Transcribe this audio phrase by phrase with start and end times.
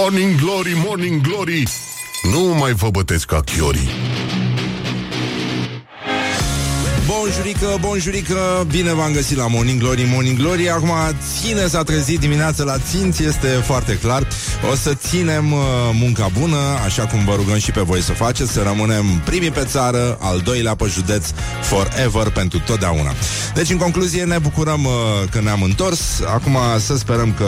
[0.00, 1.62] Morning Glory, Morning Glory.
[2.32, 3.88] Nu mai vă bătesc ca chiorii.
[7.06, 10.70] Bonjurică, bonjurică, bine v-am găsit la Morning Glory, Morning Glory.
[10.70, 10.90] Acum
[11.38, 14.28] ține s-a trezit dimineața la ținți, este foarte clar.
[14.70, 15.60] O să ținem uh,
[15.92, 19.64] munca bună, așa cum vă rugăm și pe voi să faceți Să rămânem primii pe
[19.64, 21.26] țară, al doilea pe județ
[21.62, 23.12] Forever, pentru totdeauna.
[23.54, 24.92] Deci, în concluzie, ne bucurăm uh,
[25.30, 26.20] că ne-am întors.
[26.26, 27.46] Acum să sperăm că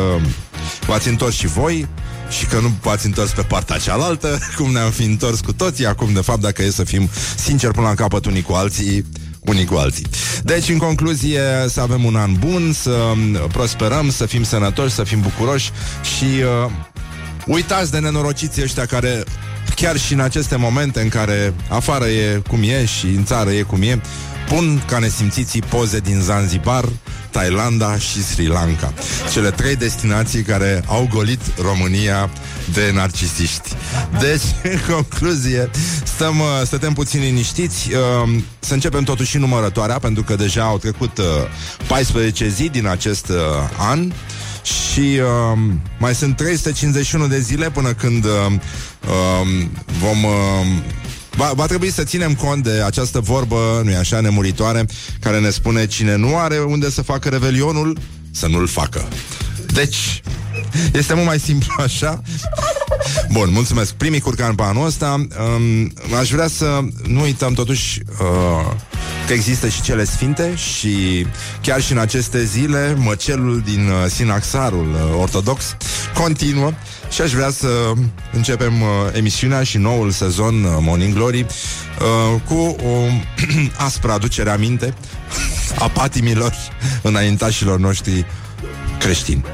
[0.87, 1.89] v-ați întors și voi
[2.29, 5.87] și că nu v-ați întors pe partea cealaltă, cum ne-am fi întors cu toții.
[5.87, 9.05] Acum, de fapt, dacă e să fim sinceri până la capăt unii cu alții,
[9.41, 10.07] unii cu alții.
[10.43, 13.13] Deci, în concluzie, să avem un an bun, să
[13.53, 15.71] prosperăm, să fim sănătoși, să fim bucuroși
[16.17, 16.71] și uh,
[17.47, 19.25] uitați de nenorociții ăștia care
[19.75, 23.63] chiar și în aceste momente în care afară e cum e și în țară e
[23.63, 24.01] cum e,
[24.49, 26.85] pun ca nesimțiții poze din Zanzibar,
[27.31, 28.93] Thailanda și Sri Lanka.
[29.33, 32.31] Cele trei destinații care au golit România
[32.73, 33.69] de narcisiști.
[34.21, 35.71] Deci, în concluzie,
[36.05, 37.89] stăm, uh, stătem puțin liniștiți.
[37.93, 41.21] Uh, să începem totuși numărătoarea, pentru că deja au trecut
[41.87, 43.33] 14 uh, zi din acest
[43.79, 44.13] an
[44.67, 45.59] și uh,
[45.99, 49.67] mai sunt 351 de zile până când uh, uh,
[50.01, 50.33] vom uh,
[51.37, 54.85] Va, va trebui să ținem cont de această vorbă, nu-i așa, nemuritoare,
[55.21, 57.99] care ne spune cine nu are unde să facă revelionul,
[58.31, 59.09] să nu-l facă.
[59.73, 60.23] Deci,
[60.93, 62.23] este mult mai simplu așa.
[63.31, 63.93] Bun, mulțumesc.
[63.93, 65.15] Primii curcan pe anul ăsta.
[65.15, 68.73] Um, aș vrea să nu uităm totuși uh,
[69.27, 71.27] că există și cele sfinte și
[71.61, 75.77] chiar și în aceste zile măcelul din uh, sinaxarul uh, ortodox
[76.15, 76.73] continuă
[77.11, 77.93] și aș vrea să
[78.33, 82.55] începem uh, emisiunea și noul sezon uh, Morning Glory uh, cu
[82.87, 83.07] o
[83.87, 84.95] aspră aducere aminte
[85.79, 86.55] a patimilor
[87.03, 88.27] înaintașilor noștri
[88.99, 89.45] creștini.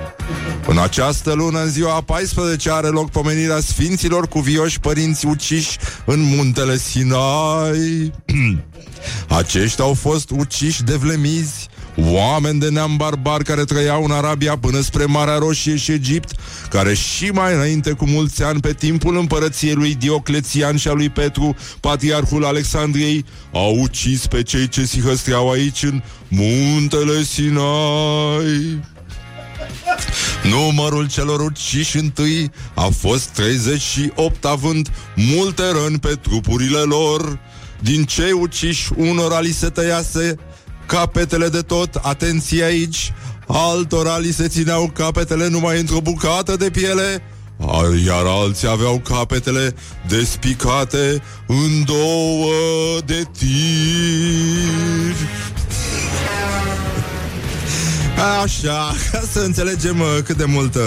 [0.66, 6.20] În această lună, în ziua a 14, are loc pomenirea Sfinților cuvioși părinți uciși în
[6.20, 8.12] muntele Sinai.
[9.28, 14.80] Aceștia au fost uciși de vlemizi Oameni de neam barbar care trăiau în Arabia până
[14.80, 16.30] spre Marea Roșie și Egipt,
[16.70, 21.08] care și mai înainte cu mulți ani pe timpul împărăției lui Dioclețian și a lui
[21.08, 28.80] Petru, patriarhul Alexandriei, au ucis pe cei ce se hăstreau aici în muntele Sinai.
[30.42, 37.39] Numărul celor uciși întâi a fost 38, având multe răni pe trupurile lor.
[37.80, 40.36] Din cei uciși, unora li se tăiase
[40.86, 43.12] capetele de tot, atenție aici,
[43.46, 47.23] altora li se țineau capetele numai într-o bucată de piele,
[48.07, 49.74] iar alții aveau capetele
[50.08, 52.52] despicate în două
[53.05, 55.17] de tir.
[58.22, 60.83] Așa, ca să înțelegem uh, cât de mult uh,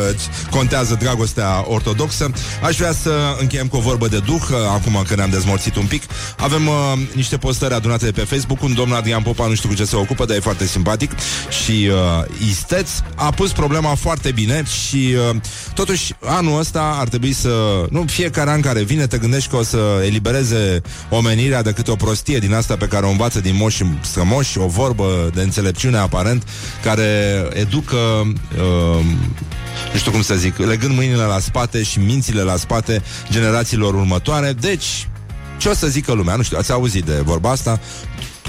[0.49, 2.31] contează dragostea ortodoxă,
[2.63, 5.85] aș vrea să încheiem cu o vorbă de duh, uh, acum că ne-am dezmorțit un
[5.85, 6.03] pic.
[6.37, 6.73] Avem uh,
[7.13, 9.95] niște postări adunate de pe Facebook, un domn Adrian Popa, nu știu cu ce se
[9.95, 11.11] ocupă, dar e foarte simpatic
[11.63, 15.35] și uh, isteț, a pus problema foarte bine și uh,
[15.73, 19.63] totuși anul ăsta ar trebui să, nu fiecare an care vine te gândești că o
[19.63, 23.83] să elibereze omenirea de câte o prostie din asta pe care o învață din moși
[24.01, 26.43] strămoși, o vorbă de înțelepciune aparent,
[26.83, 29.05] care educă uh,
[29.93, 34.53] nu știu cum să zic, legând mâinile la spate și mințile la spate generațiilor următoare.
[34.53, 35.07] Deci,
[35.57, 36.35] ce o să zică lumea?
[36.35, 37.79] Nu știu, ați auzit de vorba asta?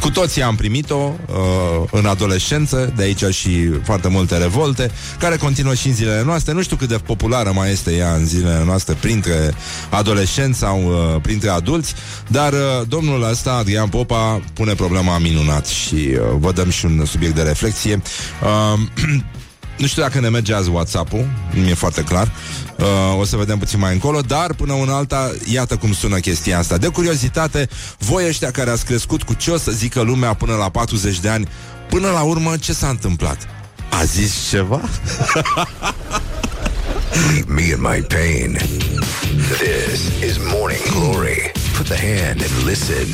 [0.00, 5.74] Cu toții am primit-o uh, în adolescență, de aici și foarte multe revolte, care continuă
[5.74, 6.52] și în zilele noastre.
[6.52, 9.54] Nu știu cât de populară mai este ea în zilele noastre printre
[9.90, 11.94] adolescenți sau uh, printre adulți,
[12.26, 12.58] dar uh,
[12.88, 17.42] domnul ăsta, Adrian Popa, pune problema minunat și uh, vă dăm și un subiect de
[17.42, 18.02] reflexie.
[18.42, 18.80] Uh,
[19.76, 22.30] Nu știu dacă ne merge azi WhatsApp-ul, nu e foarte clar.
[22.76, 26.58] Uh, o să vedem puțin mai încolo, dar până una alta, iată cum sună chestia
[26.58, 26.76] asta.
[26.76, 30.68] De curiozitate, voi ăștia care ați crescut cu ce o să zică lumea până la
[30.68, 31.48] 40 de ani,
[31.88, 33.38] până la urmă, ce s-a întâmplat?
[33.90, 34.80] A zis ceva?
[37.32, 38.58] Leave me in my pain.
[39.58, 40.00] This
[40.30, 41.52] is Morning Glory.
[41.76, 43.08] Put the hand and listen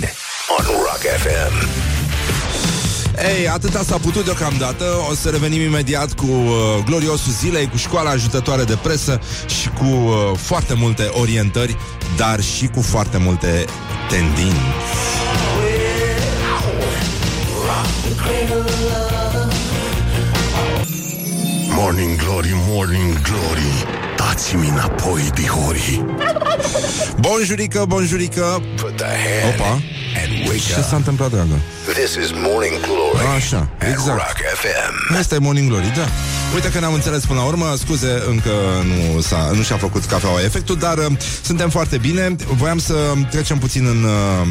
[0.59, 2.02] on Rock FM.
[3.19, 4.85] Ei, atâta s-a putut deocamdată.
[5.11, 9.21] O să revenim imediat cu uh, gloriosul zilei Cu școala ajutătoare de presă
[9.61, 11.77] Și cu uh, foarte multe orientări
[12.17, 13.65] Dar și cu foarte multe
[14.09, 14.61] tendinți.
[21.75, 23.85] Morning Glory, Morning Glory.
[24.17, 26.05] Dați-mi înapoi, dihori
[27.21, 28.63] Bonjurică, bonjurică.
[28.77, 29.71] Put the hand Opa.
[29.73, 30.02] and wake
[30.67, 30.85] Ce up.
[30.85, 31.59] s-a întâmplat, dragă?
[31.93, 34.19] This is Morning Glory Așa, at exact.
[34.19, 35.17] Rock FM.
[35.19, 36.07] Asta e Morning Glory, da
[36.55, 38.51] Uite că ne-am înțeles până la urmă Scuze, încă
[38.85, 41.07] nu, s-a, nu și-a făcut cafeaua efectul Dar uh,
[41.43, 42.95] suntem foarte bine Voiam să
[43.31, 44.47] trecem puțin în, uh,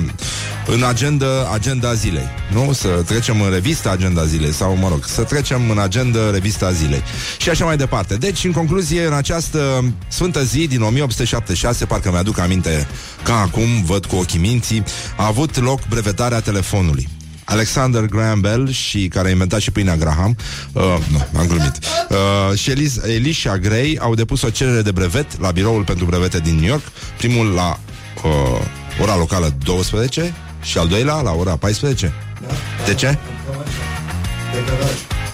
[0.74, 2.74] în agenda, agenda zilei Nu?
[2.74, 7.04] Să trecem în revista agenda zilei Sau, mă rog, să trecem în agenda revista zilei.
[7.38, 8.16] Și așa mai departe.
[8.16, 12.88] Deci, în concluzie, în această sfântă zi din 1876 Parcă mi-aduc aminte
[13.24, 14.84] ca acum, văd cu ochii minții
[15.18, 17.08] A avut loc brevetarea telefonului.
[17.44, 20.36] Alexander Graham Bell și care a inventat și pâinea Graham
[20.72, 21.80] uh, nu, am glumit.
[22.10, 26.40] Uh, și Elis, Elisha Gray au depus o cerere de brevet la biroul pentru brevete
[26.40, 26.84] din New York
[27.18, 27.80] primul la
[28.24, 28.62] uh,
[29.02, 32.14] ora locală 12 și al doilea la ora 14
[32.48, 32.54] da.
[32.86, 33.18] de ce?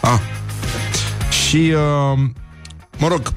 [0.01, 0.19] Ah.
[1.47, 2.19] și uh,
[2.97, 3.33] mă rog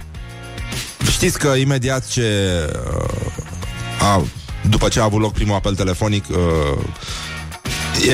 [1.10, 2.30] știți că imediat ce
[2.96, 3.32] uh,
[4.00, 4.22] a,
[4.68, 6.84] după ce a avut loc primul apel telefonic uh,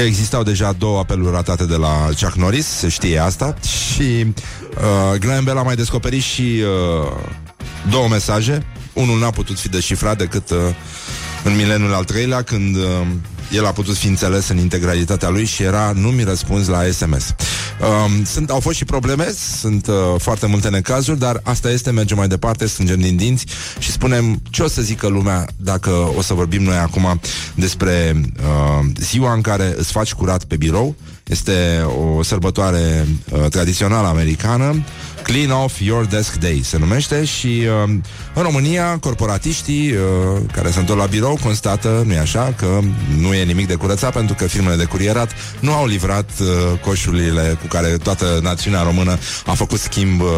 [0.05, 5.45] Existau deja două apeluri ratate de la Chuck Norris, se știe asta Și uh, Graham
[5.45, 7.13] Bell a mai descoperit și uh,
[7.91, 10.59] două mesaje Unul n-a putut fi deșifrat decât uh,
[11.45, 13.07] în mileniul al treilea Când uh,
[13.51, 17.35] el a putut fi înțeles în integralitatea lui și era nu mi răspuns la SMS.
[17.81, 22.17] Um, sunt, au fost și probleme, sunt uh, foarte multe necazuri, dar asta este, mergem
[22.17, 23.47] mai departe, strângem din dinți
[23.79, 27.21] și spunem ce o să zică lumea dacă o să vorbim noi acum
[27.55, 30.95] despre uh, ziua în care îți faci curat pe birou.
[31.25, 34.85] Este o sărbătoare uh, tradițională americană
[35.27, 37.91] Clean Off Your Desk Day se numește și uh,
[38.35, 39.99] în România corporatiștii uh,
[40.53, 42.81] care se întorc la birou constată, nu-i așa, că
[43.19, 46.47] nu e nimic de curățat pentru că firmele de curierat nu au livrat uh,
[46.81, 50.29] coșurile cu care toată națiunea română a făcut schimb uh,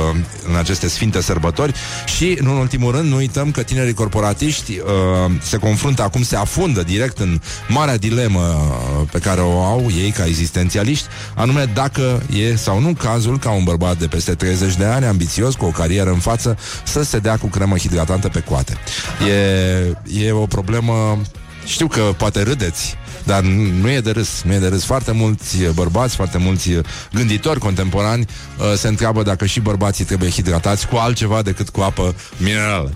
[0.49, 1.73] în aceste sfinte sărbători.
[2.17, 6.83] Și, în ultimul rând, nu uităm că tinerii corporatiști uh, se confruntă acum, se afundă
[6.83, 12.57] direct în marea dilemă uh, pe care o au ei ca existențialiști, anume dacă e
[12.57, 16.11] sau nu cazul ca un bărbat de peste 30 de ani, ambițios, cu o carieră
[16.11, 18.77] în față, să se dea cu cremă hidratantă pe coate.
[20.13, 21.21] E, e o problemă...
[21.65, 23.43] Știu că poate râdeți, dar
[23.81, 24.85] nu e de râs, nu e de râs.
[24.85, 26.71] Foarte mulți bărbați, foarte mulți
[27.13, 28.27] gânditori contemporani
[28.59, 32.93] uh, se întreabă dacă și bărbații trebuie hidratați cu altceva decât cu apă minerală.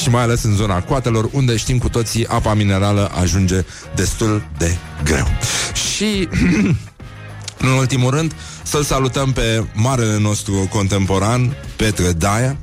[0.00, 4.76] Și mai ales în zona coatelor, unde știm cu toții apa minerală ajunge destul de
[5.04, 5.26] greu.
[5.96, 6.28] Și
[7.58, 12.56] în ultimul rând, să-l salutăm pe marele nostru contemporan, Petre Daia,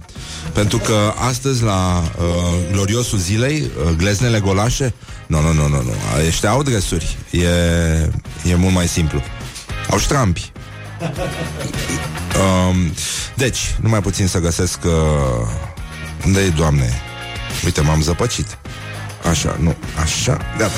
[0.54, 2.24] pentru că astăzi, la uh,
[2.72, 4.94] gloriosul zilei, uh, gleznele golașe,
[5.28, 5.94] nu, nu, nu, nu, nu,
[6.28, 7.48] ăștia au dresuri, e,
[8.50, 9.22] e mult mai simplu.
[9.90, 10.51] Au ștrampi.
[12.69, 12.94] Um,
[13.36, 14.92] deci, numai puțin să găsesc uh,
[16.25, 17.01] Unde e, Doamne?
[17.66, 18.57] Uite, m-am zăpăcit
[19.30, 20.74] Așa, nu, așa, gata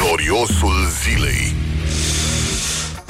[0.00, 1.54] Gloriosul zilei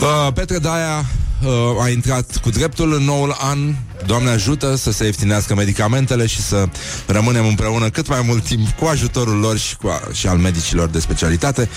[0.00, 1.04] uh, Petre Daia
[1.44, 3.58] uh, a intrat cu dreptul în noul an.
[4.06, 6.68] Doamne ajută să se ieftinească medicamentele și să
[7.06, 10.88] rămânem împreună cât mai mult timp cu ajutorul lor și, cu a, și al medicilor
[10.88, 11.68] de specialitate.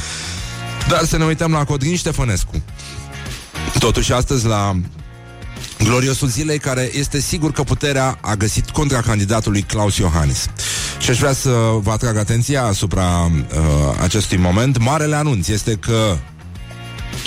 [0.87, 2.61] Dar să ne uităm la Codrin Ștefănescu.
[3.79, 4.75] Totuși astăzi la
[5.83, 10.45] gloriosul zilei care este sigur că puterea a găsit contra candidatului Claus Iohannis.
[10.99, 11.49] Și aș vrea să
[11.81, 13.41] vă atrag atenția asupra uh,
[14.01, 14.77] acestui moment.
[14.77, 16.17] Marele anunț este că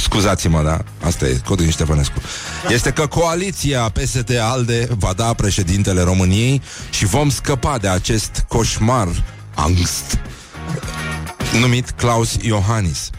[0.00, 2.20] Scuzați-mă, da, asta e Codrin Ștefănescu.
[2.69, 9.08] Este că coaliția PSD-ALDE va da președintele României Și vom scăpa de acest coșmar
[9.54, 10.19] Angst
[11.60, 13.10] Numit Claus Iohannis.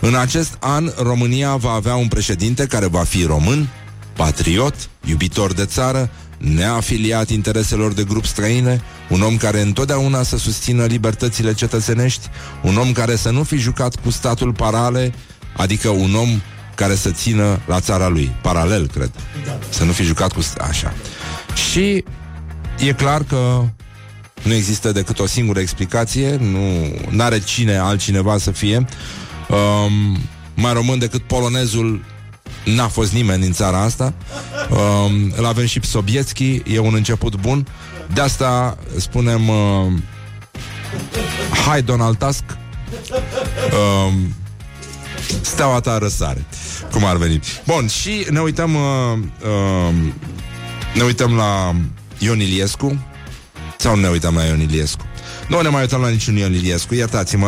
[0.00, 3.68] În acest an România va avea un președinte care va fi român
[4.16, 10.84] Patriot, iubitor de țară neafiliat intereselor de grup străine, un om care întotdeauna să susțină
[10.84, 12.28] libertățile cetățenești,
[12.62, 15.14] un om care să nu fi jucat cu statul parale,
[15.56, 16.40] Adică un om
[16.74, 19.10] care să țină la țara lui, paralel, cred.
[19.68, 20.40] Să nu fi jucat cu...
[20.58, 20.94] Așa.
[21.70, 22.04] Și
[22.78, 23.62] e clar că
[24.42, 26.36] nu există decât o singură explicație,
[27.10, 28.86] nu are cine altcineva să fie.
[29.48, 30.18] Um,
[30.54, 32.04] mai român decât polonezul
[32.64, 34.14] n-a fost nimeni din țara asta.
[34.70, 37.66] Um, îl avem și Sobietski, e un început bun.
[38.14, 39.92] De asta spunem uh,
[41.66, 42.44] Hai Donald Tusk
[44.06, 44.34] um,
[45.40, 46.44] Steaua ta răsare
[46.92, 47.40] Cum ar veni.
[47.66, 49.94] Bun, și ne uităm uh, uh,
[50.94, 51.74] Ne uităm la
[52.18, 53.04] Ion Iliescu?
[53.78, 55.04] Sau ne uităm la Ion Iliescu?
[55.48, 57.46] Nu ne mai uităm la niciun Ion Iliescu, iertați-mă,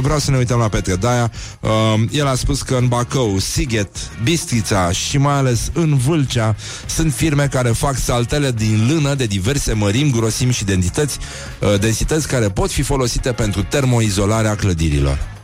[0.00, 1.30] vreau să ne uităm la Petre Daia.
[1.60, 1.70] Uh,
[2.10, 6.56] el a spus că în Bacău, Sighet, Bistrița și mai ales în Vâlcea
[6.86, 11.18] sunt firme care fac saltele din lână de diverse mărimi, grosimi și densități,
[11.60, 15.35] uh, densități care pot fi folosite pentru termoizolarea clădirilor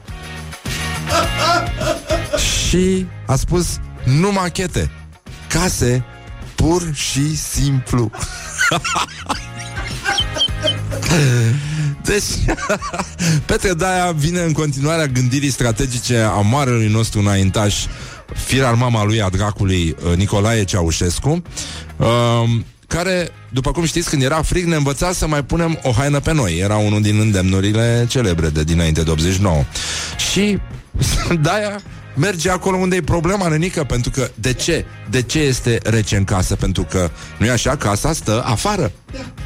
[2.73, 4.91] și a spus nu machete,
[5.49, 6.05] case
[6.55, 8.11] Pur și simplu.
[12.05, 12.25] Deci,
[13.47, 17.85] Petre Daia vine în continuarea gândirii strategice a marelui nostru înaintaș,
[18.35, 24.43] firar mama lui a dracului, uh, Nicolae Ceaușescu, um, care, după cum știți, când era
[24.43, 26.59] frig, ne învăța să mai punem o haină pe noi.
[26.59, 29.65] Era unul din îndemnurile celebre de dinainte de 89.
[30.31, 30.59] Și
[31.43, 31.83] Daia
[32.15, 34.85] merge acolo unde e problema, nenică, pentru că de ce?
[35.11, 36.57] De ce este rece în casă?
[36.57, 38.93] Pentru că nu e așa, casa stă afară.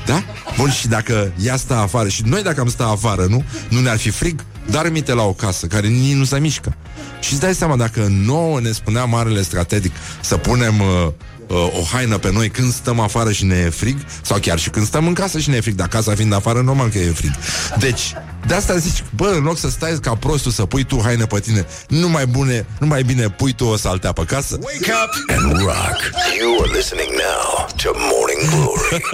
[0.06, 0.22] Da?
[0.56, 3.44] Bun, și dacă ea stă afară și noi dacă am stă afară, nu?
[3.68, 4.44] Nu ne-ar fi frig?
[4.70, 6.76] Dar mite la o casă care nici nu se mișcă.
[7.20, 11.12] Și îți dai seama, dacă nouă ne spunea marele strategic să punem uh,
[11.46, 14.70] uh, o haină pe noi când stăm afară și ne e frig, sau chiar și
[14.70, 17.10] când stăm în casă și ne e frig, dar casa fiind afară, normal că e
[17.10, 17.32] frig.
[17.78, 18.12] Deci,
[18.46, 21.40] de asta zici, bă, în loc să stai ca prostul să pui tu haine pe
[21.40, 24.58] tine, nu mai bune, nu mai bine pui tu o saltea pe casă.
[24.60, 25.96] Wake up and rock.
[26.40, 29.04] You are listening now to Morning Glory.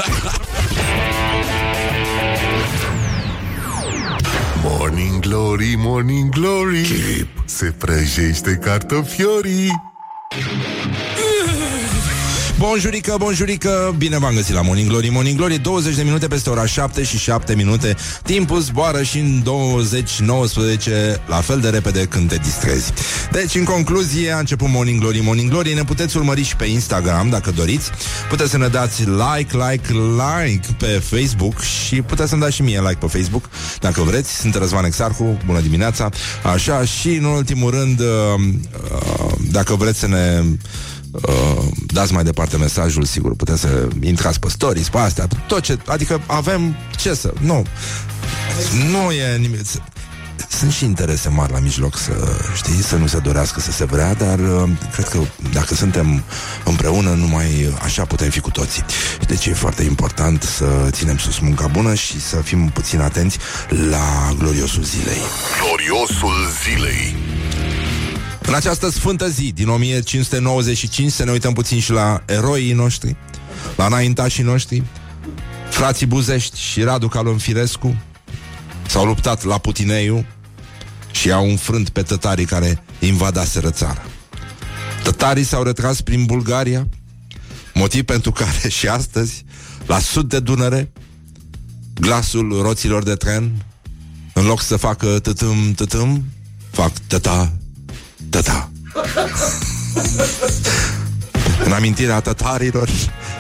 [4.63, 7.29] Morning Glory, Morning Glory Chip.
[7.45, 9.71] Se prăjește cartofiorii
[12.63, 15.09] Bonjurică, bonjurică, bine v-am găsit la Morning Glory.
[15.09, 17.97] Morning Glory, 20 de minute peste ora 7 și 7 minute.
[18.23, 22.93] Timpul zboară și în 20-19 La fel de repede când te distrezi.
[23.33, 25.21] Deci, în concluzie, a început Morning Glory.
[25.21, 27.91] Morning Glory, ne puteți urmări și pe Instagram Dacă doriți,
[28.29, 32.81] puteți să ne dați Like, like, like pe Facebook Și puteți să-mi dați și mie
[32.81, 33.49] like pe Facebook
[33.81, 35.39] Dacă vreți, sunt Răzvan Exarhu.
[35.47, 36.09] Bună dimineața,
[36.53, 38.07] așa Și în ultimul rând uh,
[38.93, 40.43] uh, Dacă vreți să ne
[41.13, 45.79] uh, dați mai departe mesajul, sigur, puteți să intrați pe stories, pe astea, tot ce,
[45.87, 47.65] adică avem ce să, nu,
[48.91, 49.61] nu e nimic,
[50.59, 52.13] sunt și interese mari la mijloc să
[52.57, 55.19] știi, să nu se dorească să se vrea, dar uh, cred că
[55.53, 56.23] dacă suntem
[56.65, 58.85] împreună, numai așa putem fi cu toții.
[59.27, 63.39] Deci e foarte important să ținem sus munca bună și să fim puțin atenți
[63.91, 65.19] la gloriosul zilei.
[65.61, 67.17] Gloriosul zilei
[68.43, 73.17] În această sfântă zi din 1595 să ne uităm puțin și la eroii noștri,
[73.77, 74.83] la înaintașii noștri,
[75.71, 77.97] frații Buzești și Radu Calonfirescu
[78.87, 80.27] s-au luptat la Putineiu
[81.11, 84.03] și au înfrânt pe tătarii care invadaseră țara.
[85.03, 86.89] Tătarii s-au retras prin Bulgaria,
[87.75, 89.45] motiv pentru care și astăzi,
[89.87, 90.93] la sud de Dunăre,
[91.95, 93.65] glasul roților de tren,
[94.33, 96.25] în loc să facă tătâm, tătâm,
[96.71, 97.53] fac tăta,
[98.33, 98.71] tăta.
[101.65, 102.89] În amintirea tătarilor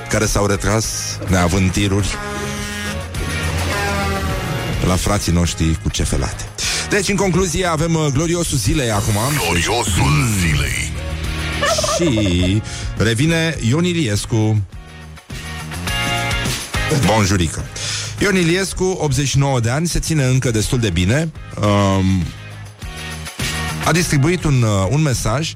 [0.08, 0.86] care s-au retras
[1.26, 2.16] neavând tiruri
[4.86, 6.44] la frații noștri cu cefelate.
[6.90, 9.14] Deci, în concluzie, avem uh, gloriosul zilei acum.
[9.44, 10.92] Gloriosul zilei
[11.96, 12.62] Și
[12.96, 14.62] revine Ion Iliescu
[17.06, 17.64] Bonjurică
[18.18, 21.30] Ion Iliescu, 89 de ani Se ține încă destul de bine
[21.60, 22.24] um,
[23.84, 25.52] A distribuit un, uh, un mesaj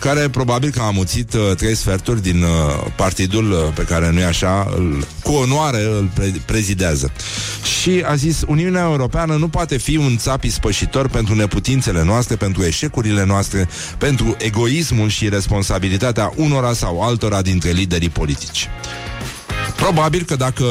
[0.00, 2.48] care probabil că a amuțit uh, trei sferturi din uh,
[2.96, 7.12] partidul uh, pe care nu-i așa, îl, cu onoare îl pre- prezidează.
[7.80, 12.62] Și a zis, Uniunea Europeană nu poate fi un țap ispășitor pentru neputințele noastre, pentru
[12.62, 18.68] eșecurile noastre, pentru egoismul și responsabilitatea unora sau altora dintre liderii politici.
[19.76, 20.64] Probabil că dacă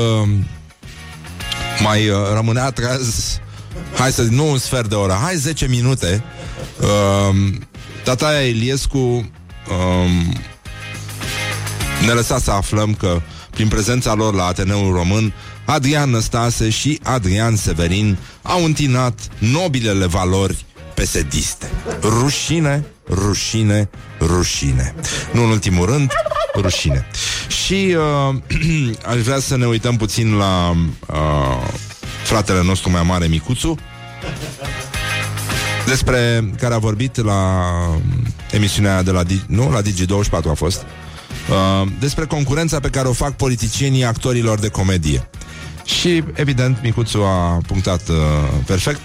[1.83, 3.39] mai uh, rămânea treaz
[3.95, 6.23] Hai să nu un sfert de oră Hai 10 minute
[6.81, 7.35] uh,
[8.03, 10.33] Tataia Iliescu um,
[12.05, 13.21] ne lăsa să aflăm că
[13.57, 15.33] prin prezența lor la Ateneul Român,
[15.65, 21.69] Adrian Năstase și Adrian Severin au întinat nobilele valori pesediste.
[22.01, 23.89] Rușine, rușine,
[24.19, 24.95] rușine.
[25.31, 26.11] Nu în ultimul rând,
[26.55, 27.05] rușine.
[27.47, 27.95] Și
[28.29, 28.35] uh,
[29.11, 30.75] aș vrea să ne uităm puțin la
[31.07, 31.67] uh,
[32.27, 33.77] fratele nostru mai mare, Micuțu,
[35.85, 37.63] despre care a vorbit la
[38.51, 40.85] emisiunea de la, nu, la Digi24 a fost,
[41.49, 45.29] uh, despre concurența pe care o fac politicienii actorilor de comedie.
[45.85, 48.15] Și, evident, Micuțu a punctat uh,
[48.65, 49.01] perfect.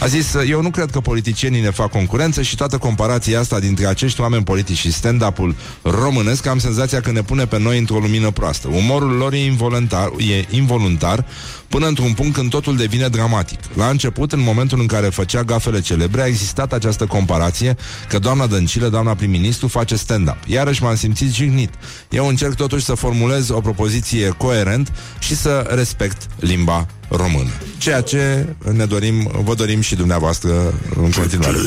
[0.00, 3.86] A zis, eu nu cred că politicienii ne fac concurență și toată comparația asta dintre
[3.86, 8.30] acești oameni politici și stand-up-ul românesc, am senzația că ne pune pe noi într-o lumină
[8.30, 8.68] proastă.
[8.68, 11.26] Umorul lor e involuntar, e involuntar
[11.68, 13.58] până într-un punct când totul devine dramatic.
[13.74, 17.76] La început, în momentul în care făcea gafele celebre, a existat această comparație
[18.08, 20.38] că doamna Dăncilă, doamna prim-ministru, face stand-up.
[20.46, 21.70] Iarăși m-am simțit jignit.
[22.10, 27.50] Eu încerc totuși să formulez o propoziție coerent și să respect limba română.
[27.78, 31.58] Ceea ce ne dorim, vă dorim și dumneavoastră în continuare.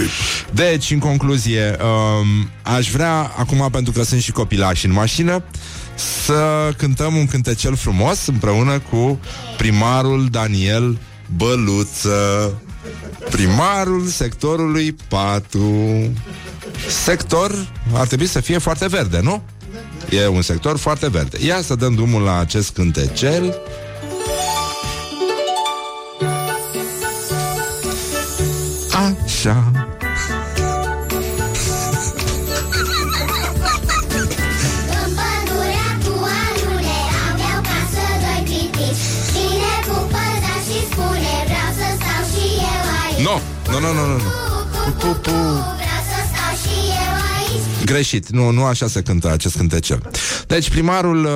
[0.54, 5.44] Deci, în concluzie, um, aș vrea, acum pentru că sunt și copilași în mașină,
[6.26, 9.20] să cântăm un cântecel frumos împreună cu
[9.58, 10.98] primarul Daniel
[11.36, 12.54] Băluță,
[13.30, 16.12] primarul sectorului 4.
[17.04, 19.44] Sector ar trebui să fie foarte verde, nu?
[20.10, 21.46] E un sector foarte verde.
[21.46, 23.62] Ia să dăm drumul la acest cântecel.
[43.08, 43.42] Aici Nu,
[43.72, 44.14] nu, nu, nu, nu.
[44.14, 44.24] nu.
[44.72, 49.32] Pu, pu, pu, Vreau să stau și eu aici Greșit, nu, nu așa se cântă
[49.32, 50.10] acest cântecel.
[50.48, 51.32] Deci primarul uh,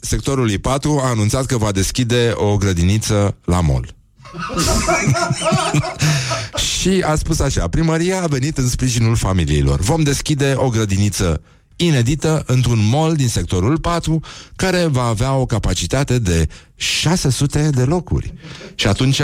[0.00, 3.97] sectorului 4 a anunțat că va deschide o grădiniță la mol.
[6.72, 9.80] și a spus așa, primăria a venit în sprijinul familiilor.
[9.80, 11.40] Vom deschide o grădiniță
[11.76, 14.20] inedită într-un mall din sectorul 4
[14.56, 18.34] care va avea o capacitate de 600 de locuri.
[18.74, 19.20] Și atunci,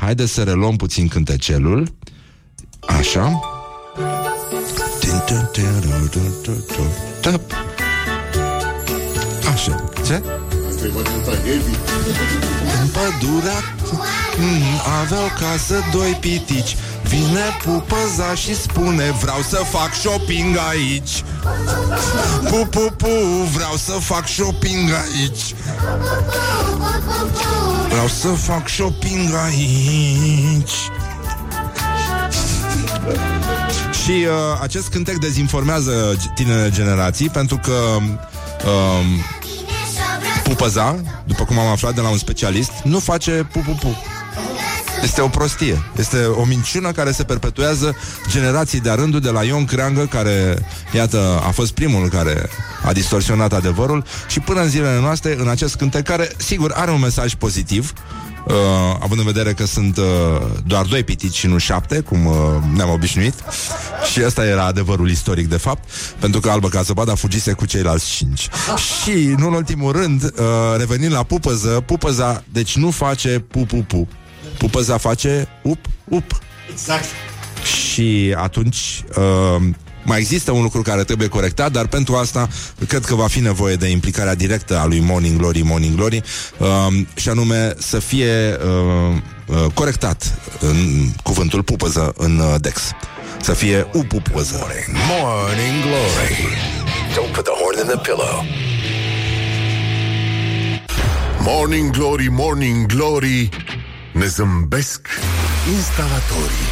[0.00, 1.94] haideți să reluăm puțin cântecelul.
[2.80, 3.40] Așa.
[9.52, 9.84] Așa.
[10.06, 10.22] Ce?
[12.80, 13.74] În pădurea
[14.38, 14.62] mm,
[15.02, 16.76] avea o casă doi pitici.
[17.08, 21.24] Vine pupăza și spune Vreau să fac shopping aici.
[22.50, 23.08] Pu, pu, pu,
[23.54, 25.54] vreau să fac shopping aici.
[27.88, 30.74] Vreau să fac shopping aici.
[34.04, 39.04] Și uh, acest cântec dezinformează tinere generații Pentru că um,
[40.48, 43.96] Pupăza, după cum am aflat de la un specialist, nu face pu-pu-pu.
[45.02, 45.82] Este o prostie.
[45.96, 47.96] Este o minciună care se perpetuează
[48.30, 52.48] generații de-a rândul de la Ion Creangă, care, iată, a fost primul care
[52.84, 57.00] a distorsionat adevărul și până în zilele noastre, în acest cântec, care, sigur, are un
[57.00, 57.92] mesaj pozitiv,
[58.46, 58.54] Uh,
[58.98, 60.04] având în vedere că sunt uh,
[60.66, 62.34] doar doi pitici și nu șapte, cum uh,
[62.74, 63.34] ne-am obișnuit.
[64.12, 68.10] Și ăsta era adevărul istoric, de fapt, pentru că Albă ca zăpada fugise cu ceilalți
[68.10, 68.48] cinci.
[69.02, 70.30] Și, nu în ultimul rând, uh,
[70.78, 74.08] revenind la pupăză, pupăza, deci nu face pu-pu-pu.
[74.58, 76.38] Pupăza face up-up.
[76.70, 77.04] Exact.
[77.64, 79.62] Și atunci uh,
[80.06, 82.48] mai există un lucru care trebuie corectat, dar pentru asta
[82.88, 86.22] cred că va fi nevoie de implicarea directă a lui Morning Glory, Morning Glory,
[86.58, 86.66] uh,
[87.14, 89.16] și anume să fie uh,
[89.46, 92.80] uh, corectat în cuvântul pupăză în uh, Dex.
[93.40, 94.66] Să fie upupăză.
[95.08, 96.36] Morning Glory.
[97.14, 98.44] Don't put the horn in the pillow.
[101.40, 103.48] Morning Glory, Morning Glory
[104.12, 105.08] Ne zâmbesc
[105.74, 106.66] instalatorii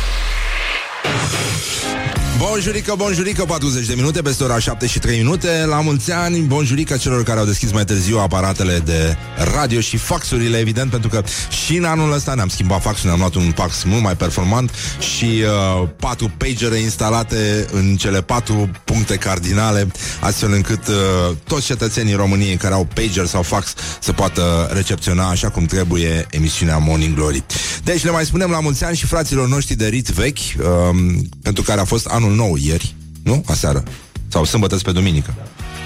[2.38, 5.64] Bonjurică, bonjurică, 40 de minute peste ora 7 și 3 minute.
[5.66, 9.16] La mulți ani, bonjurică celor care au deschis mai târziu aparatele de
[9.54, 11.22] radio și faxurile, evident Pentru că
[11.64, 15.24] și în anul ăsta ne-am schimbat faxul, ne-am luat un fax mult mai performant Și
[15.24, 19.86] uh, patru pagere instalate în cele patru puncte cardinale
[20.20, 25.48] Astfel încât uh, toți cetățenii României care au pager sau fax Să poată recepționa așa
[25.48, 27.44] cum trebuie emisiunea Morning Glory.
[27.84, 30.64] Deci le mai spunem la mulți ani și fraților noștri de rit vechi uh,
[31.42, 33.44] Pentru care a fost anul nou ieri, nu?
[33.46, 33.82] Aseară.
[34.28, 35.34] Sau sâmbătă pe duminică.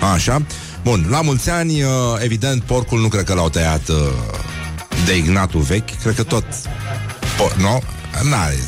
[0.01, 0.42] A, așa.
[0.83, 3.96] Bun, la mulți ani, uh, evident, porcul nu cred că l-au tăiat uh,
[5.07, 6.01] de ignatul vechi.
[6.03, 6.44] Cred că tot...
[7.37, 7.83] Po- nu?
[8.22, 8.59] N-ai,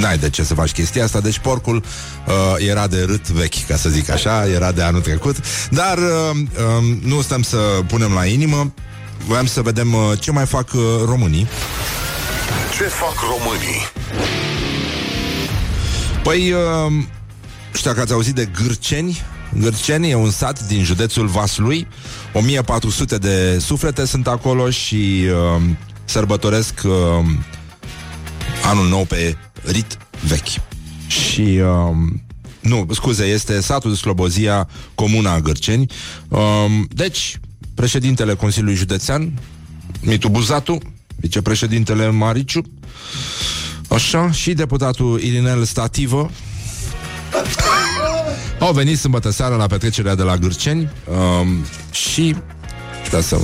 [0.00, 1.20] n-ai de ce să faci chestia asta.
[1.20, 5.36] Deci porcul uh, era de rât vechi, ca să zic așa, era de anul trecut.
[5.70, 8.72] Dar uh, uh, nu stăm să punem la inimă.
[9.26, 11.48] Voiam să vedem uh, ce mai fac uh, românii.
[12.76, 13.82] Ce fac românii?
[16.24, 16.92] Păi, uh,
[17.74, 19.20] știu că ați auzit de Gârceni.
[19.58, 21.86] Gârceni e un sat din județul Vaslui.
[22.32, 25.22] 1400 de suflete sunt acolo și
[25.56, 25.62] uh,
[26.04, 26.92] sărbătoresc uh,
[28.64, 30.62] anul nou pe rit vechi.
[31.06, 31.40] Și...
[31.40, 31.96] Uh,
[32.60, 35.86] nu, scuze, este satul Slobozia, comuna Gârceni.
[36.28, 36.40] Uh,
[36.88, 37.40] deci,
[37.74, 39.32] președintele Consiliului Județean,
[40.00, 40.78] Mitu Buzatu,
[41.16, 42.62] vicepreședintele Mariciu,
[43.94, 46.30] Așa, și deputatul Irinel Stativă
[48.58, 50.90] Au venit sâmbătă seara la petrecerea de la Gârceni
[51.40, 52.36] um, Și
[53.10, 53.38] Da să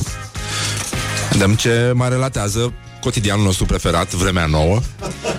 [1.31, 4.81] Vedem ce mai relatează cotidianul nostru preferat, Vremea Nouă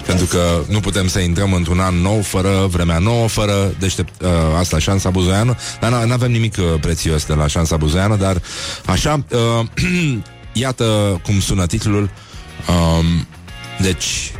[0.06, 4.30] Pentru că nu putem să intrăm într-un an nou Fără Vremea Nouă, fără deștept, uh,
[4.60, 5.56] Asta, șansa buzoiană.
[5.80, 8.42] Dar nu avem nimic uh, prețios de la șansa buzoiană Dar
[8.86, 9.66] așa uh,
[10.54, 12.10] Iată cum sună titlul
[12.68, 13.28] um,
[13.80, 14.32] Deci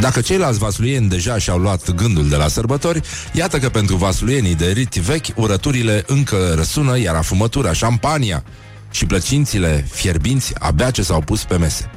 [0.00, 3.00] dacă ceilalți vasluieni deja și-au luat gândul de la sărbători,
[3.32, 8.44] iată că pentru vasluienii de rit vechi, urăturile încă răsună, iar afumătura, șampania,
[8.90, 11.90] și plăcințile fierbinți abia ce s-au pus pe mese.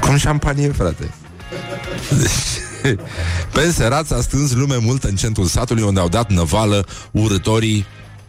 [0.00, 1.14] Cum șampanie, frate.
[2.18, 2.96] Deci,
[3.52, 7.86] pe înserat s-a strâns lume multă în centrul satului unde au dat năvală urătorii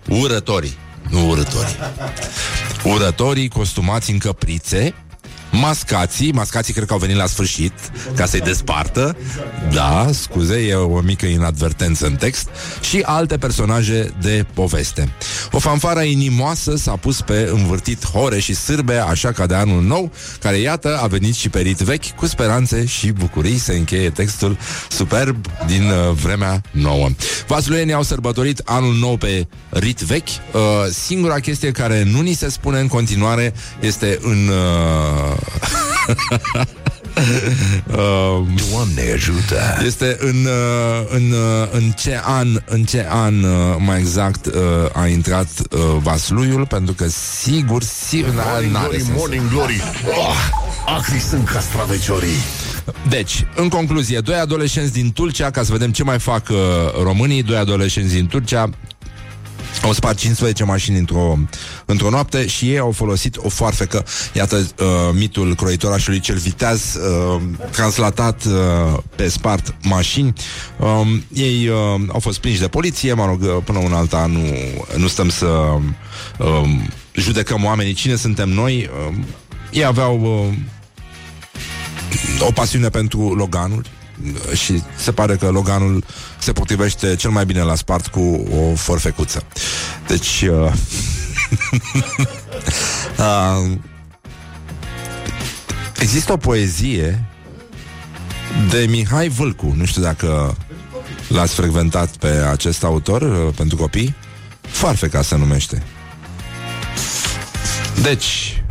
[0.09, 0.77] urătorii,
[1.09, 1.75] nu urătorii.
[2.83, 4.93] Urătorii costumați în căprițe
[5.59, 7.73] Mascații, mascații cred că au venit la sfârșit
[8.15, 9.17] Ca să-i despartă.
[9.73, 12.49] Da, scuze, e o mică inadvertență în text.
[12.81, 15.13] Și alte personaje de poveste.
[15.51, 20.11] O fanfară inimoasă s-a pus pe învârtit hore și sârbe Așa ca de anul nou
[20.39, 24.57] Care iată a venit și pe rit vechi Cu speranțe și bucurii Se încheie textul
[24.89, 27.09] superb din uh, vremea nouă.
[27.47, 30.27] Vasluienii au sărbătorit anul nou pe rit vechi.
[30.27, 35.37] Uh, Singura chestie care nu ni se spune în continuare Este în uh,
[37.87, 39.81] Um, Doamne ajută!
[39.85, 44.53] este în, uh, în, uh, în ce an, în ce an uh, mai exact uh,
[44.93, 49.17] a intrat uh, Vasluiul, pentru că sigur, sigur Morning n-are glory, sens.
[49.17, 50.35] morning glory oh,
[50.97, 52.35] Acri sunt castraveciorii
[53.09, 56.57] Deci, în concluzie, doi adolescenți din Turcia, ca să vedem ce mai fac uh,
[57.03, 58.69] românii, doi adolescenți din Turcia
[59.83, 61.37] au spart 15 mașini într-o,
[61.85, 64.05] într-o noapte și ei au folosit o foarfecă.
[64.33, 70.33] Iată uh, mitul croitorașului cel viteaz uh, translatat uh, pe spart mașini.
[70.79, 74.43] Um, ei uh, au fost prinși de poliție, mă rog, uh, până una alta nu,
[74.97, 77.93] nu stăm să um, judecăm oamenii.
[77.93, 78.89] Cine suntem noi?
[79.09, 79.15] Uh,
[79.71, 80.53] ei aveau uh,
[82.47, 83.89] o pasiune pentru loganuri
[84.53, 86.03] și se pare că Loganul
[86.39, 89.43] se potrivește cel mai bine la spart cu o forfecuță.
[90.07, 90.45] Deci...
[90.49, 90.71] Uh,
[93.19, 93.77] uh,
[95.99, 97.25] există o poezie
[98.69, 99.73] de Mihai Vâlcu.
[99.75, 100.57] Nu știu dacă
[101.27, 104.15] l-ați frecventat pe acest autor uh, pentru copii.
[104.61, 105.83] Farfeca se numește.
[108.01, 108.63] Deci,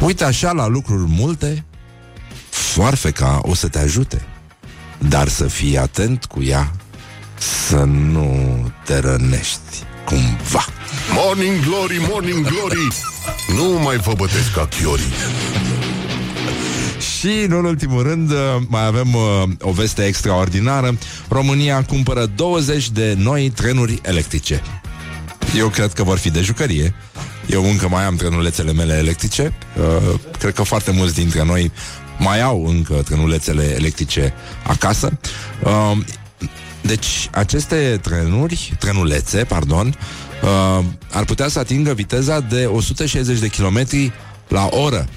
[0.00, 1.64] uite așa la lucruri multe,
[2.50, 4.26] foarfeca o să te ajute.
[4.98, 6.72] Dar să fii atent cu ea
[7.38, 10.64] Să nu te rănești Cumva
[11.14, 12.88] Morning glory, morning glory
[13.56, 15.12] Nu mai vă bătesc ca chiorii
[17.18, 18.36] Și, nu în ultimul rând, uh,
[18.68, 20.98] mai avem uh, o veste extraordinară.
[21.28, 24.62] România cumpără 20 de noi trenuri electrice.
[25.56, 26.94] Eu cred că vor fi de jucărie.
[27.46, 29.52] Eu încă mai am trenulețele mele electrice.
[29.76, 31.72] Uh, cred că foarte mulți dintre noi
[32.18, 34.34] mai au încă trenulețele electrice
[34.66, 35.18] acasă.
[35.64, 35.98] Uh,
[36.80, 39.94] deci, aceste trenuri, trenulețe, pardon,
[40.42, 43.86] uh, ar putea să atingă viteza de 160 de km
[44.48, 45.08] la oră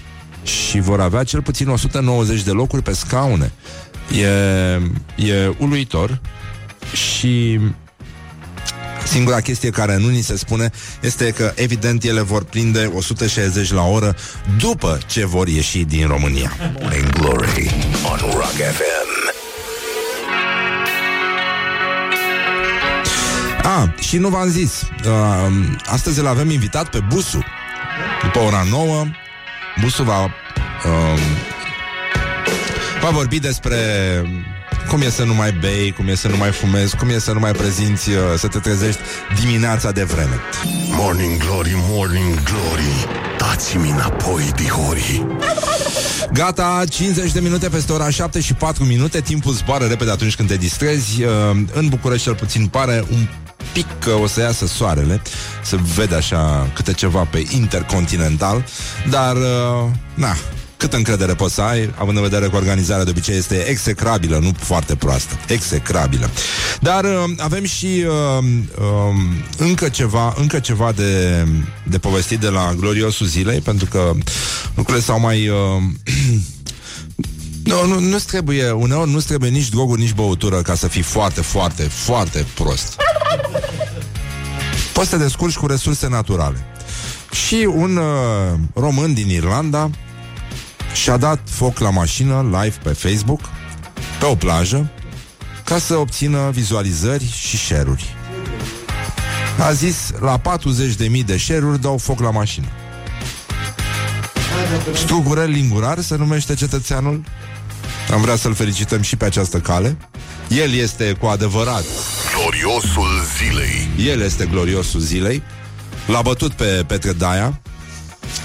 [0.44, 3.52] și vor avea cel puțin 190 de locuri pe scaune.
[4.18, 4.28] E,
[5.26, 6.20] e uluitor
[6.94, 7.60] și
[9.06, 13.84] Singura chestie care nu ni se spune este că, evident, ele vor prinde 160 la
[13.84, 14.16] oră
[14.58, 16.54] după ce vor ieși din România.
[16.80, 17.72] Morning Glory
[18.12, 19.12] on Rock FM.
[23.64, 25.52] A, și nu v-am zis, uh,
[25.86, 27.44] astăzi îl avem invitat pe Busu.
[28.22, 29.06] După ora 9,
[29.82, 31.22] Busu va, uh,
[33.02, 33.78] va vorbi despre
[34.90, 37.32] cum e să nu mai bei, cum e să nu mai fumezi, cum e să
[37.32, 39.00] nu mai prezinți, uh, să te trezești
[39.42, 40.40] dimineața de vreme.
[40.92, 43.08] Morning glory, morning glory.
[43.38, 45.28] Dați-mi înapoi, dihorii
[46.34, 49.22] Gata, 50 de minute peste ora 7 și 4 minute.
[49.22, 51.24] Timpul zboară repede atunci când te distrezi.
[51.24, 51.30] Uh,
[51.74, 53.28] În București cel puțin pare un
[53.74, 55.22] pic că o să iasă soarele
[55.64, 58.66] Se vede așa câte ceva pe intercontinental.
[59.10, 60.36] Dar, uh, na,
[60.82, 64.52] cât încredere poți să ai, având în vedere că organizarea de obicei este execrabilă, nu
[64.58, 66.30] foarte proastă, execrabilă.
[66.80, 68.44] Dar uh, avem și uh,
[68.80, 69.16] uh,
[69.58, 71.46] încă ceva, încă ceva de,
[71.84, 74.12] de povestit de la gloriosul zilei, pentru că
[74.76, 75.48] lucrurile s-au mai...
[75.48, 75.58] Uh,
[77.72, 81.42] nu, nu, nu trebuie, uneori nu trebuie nici droguri, nici băutură ca să fii foarte,
[81.42, 82.96] foarte, foarte prost.
[84.94, 86.66] Poți să te descurci cu resurse naturale.
[87.48, 89.90] Și un uh, român din Irlanda
[90.94, 93.42] și-a dat foc la mașină live pe Facebook,
[94.20, 94.92] pe o plajă,
[95.64, 98.16] ca să obțină vizualizări și share-uri.
[99.60, 102.68] A zis, la 40.000 de share-uri dau foc la mașină.
[104.94, 107.24] Strugurel lingurar se numește cetățeanul.
[108.12, 109.98] Am vrea să-l felicităm și pe această cale.
[110.48, 111.84] El este cu adevărat,
[112.36, 115.44] Gloriosul zilei el este gloriosul zilei.
[116.08, 117.62] L-a bătut pe Petre Daia,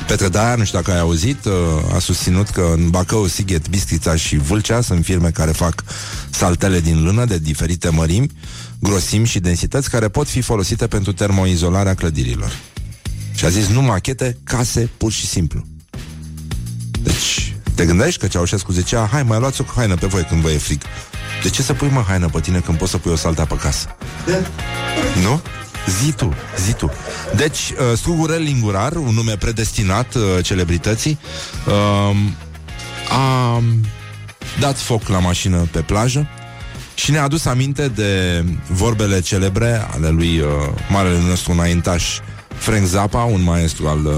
[0.07, 1.53] Petre Daia, nu știu dacă ai auzit, uh,
[1.95, 5.85] a susținut că în Bacău, Sighet, Bistrița și Vâlcea sunt firme care fac
[6.31, 8.31] saltele din lână de diferite mărimi,
[8.79, 12.53] grosimi și densități care pot fi folosite pentru termoizolarea clădirilor.
[13.35, 15.67] Și a zis nu machete, case, pur și simplu.
[17.03, 20.51] Deci, te gândești că Ceaușescu zicea, hai, mai luați o haină pe voi când vă
[20.51, 20.83] e frig.
[21.43, 23.57] De ce să pui mă haină pe tine când poți să pui o saltea pe
[23.57, 23.97] casă?
[25.23, 25.41] Nu?
[26.03, 26.91] Zi tu, zi tu.
[27.37, 31.19] Deci, uh, Strugurel Lingurar, un nume predestinat uh, celebrității,
[31.67, 32.17] uh,
[33.09, 33.63] a
[34.61, 36.29] dat foc la mașină pe plajă
[36.95, 40.49] și ne-a adus aminte de vorbele celebre ale lui uh,
[40.91, 42.19] marele nostru înaintaș
[42.55, 44.15] Frank Zappa, un maestru al uh,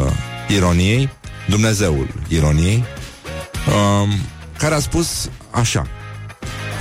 [0.48, 1.08] ironiei,
[1.48, 2.84] Dumnezeul ironiei,
[3.68, 4.08] uh,
[4.58, 5.86] care a spus așa.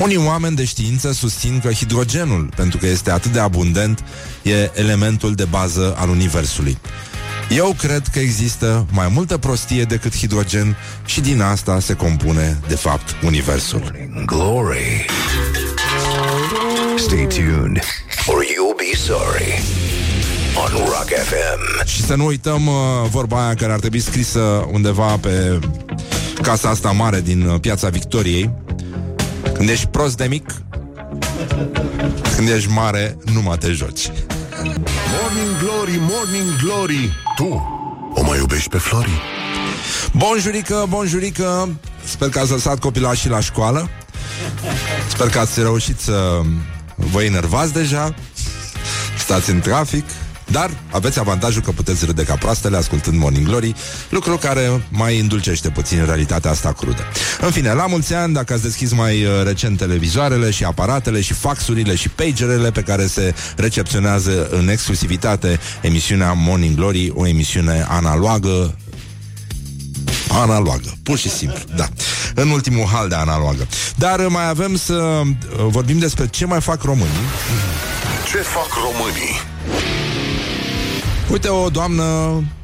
[0.01, 4.03] Unii oameni de știință susțin că hidrogenul, pentru că este atât de abundent,
[4.41, 6.77] e elementul de bază al Universului.
[7.49, 12.75] Eu cred că există mai multă prostie decât hidrogen și din asta se compune, de
[12.75, 14.09] fapt, Universul.
[14.25, 15.05] Glory.
[16.97, 17.79] Stay tuned,
[18.25, 19.61] or you'll be sorry.
[20.55, 21.87] On Rock FM.
[21.87, 22.73] Și să nu uităm uh,
[23.09, 25.59] vorba aia care ar trebui scrisă undeva pe
[26.41, 28.51] casa asta mare din uh, Piața Victoriei.
[29.53, 30.53] Când ești prost de mic,
[32.35, 34.11] când ești mare, nu mă te joci.
[34.63, 37.09] Morning Glory, Morning Glory.
[37.35, 37.61] Tu
[38.13, 39.21] o mai iubești pe Flori?
[40.13, 41.69] Bonjurică, bonjurică.
[42.05, 43.89] Sper că ați lăsat copilașii la școală.
[45.09, 46.41] Sper că ați reușit să
[46.95, 48.13] vă enervați deja.
[49.17, 50.05] Stați în trafic
[50.51, 53.75] dar aveți avantajul că puteți râde ca proastele ascultând Morning Glory,
[54.09, 57.01] lucru care mai îndulcește puțin realitatea asta crudă.
[57.41, 61.33] În fine, la mulți ani, dacă ați deschis mai uh, recent televizoarele și aparatele și
[61.33, 68.75] faxurile și pagerele pe care se recepționează în exclusivitate emisiunea Morning Glory, o emisiune analogă
[70.31, 71.87] Analogă, pur și simplu, da.
[72.35, 73.67] În ultimul hal de analogă.
[73.95, 77.27] Dar uh, mai avem să uh, vorbim despre ce mai fac românii.
[78.31, 79.56] Ce fac românii?
[81.31, 82.03] Uite, o doamnă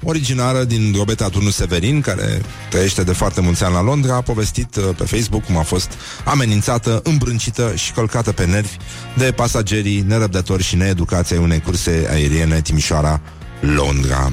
[0.03, 4.75] originară din Robeta Turnu Severin, care trăiește de foarte mulți ani la Londra, a povestit
[4.75, 5.91] uh, pe Facebook cum a fost
[6.25, 8.77] amenințată, îmbrâncită și călcată pe nervi
[9.17, 14.31] de pasagerii nerăbdători și needucați ai unei curse aeriene Timișoara-Londra.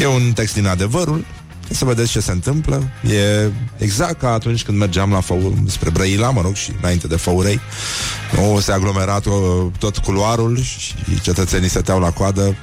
[0.00, 1.24] E un text din adevărul,
[1.70, 2.82] să vedeți ce se întâmplă.
[3.10, 7.16] E exact ca atunci când mergeam la Făur, spre Brăila, mă rog, și înainte de
[7.16, 7.60] Făurei.
[8.50, 12.56] O, se aglomerat tot, tot culoarul și cetățenii stăteau la coadă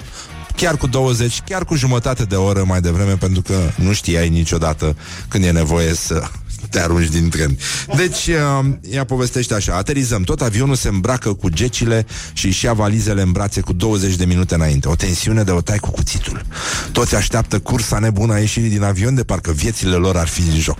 [0.57, 4.95] chiar cu 20, chiar cu jumătate de oră mai devreme, pentru că nu știai niciodată
[5.27, 6.23] când e nevoie să
[6.69, 7.57] te arunci din tren.
[7.95, 12.73] Deci, uh, ea povestește așa, aterizăm, tot avionul se îmbracă cu gecile și își ia
[12.73, 14.87] valizele în brațe cu 20 de minute înainte.
[14.87, 16.45] O tensiune de o tai cu cuțitul.
[16.91, 20.59] Toți așteaptă cursa nebună a ieșirii din avion de parcă viețile lor ar fi în
[20.59, 20.79] joc.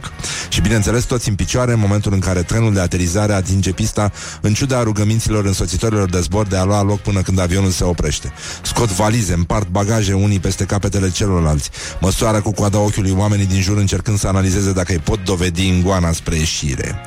[0.50, 4.54] Și bineînțeles, toți în picioare în momentul în care trenul de aterizare atinge pista, în
[4.54, 8.32] ciuda rugăminților însoțitorilor de zbor de a lua loc până când avionul se oprește.
[8.62, 11.70] Scot valize, împart bagaje unii peste capetele celorlalți,
[12.00, 15.84] măsoară cu coada ochiului oamenii din jur încercând să analizeze dacă îi pot dovedi în
[15.84, 17.02] goana spre ieșire.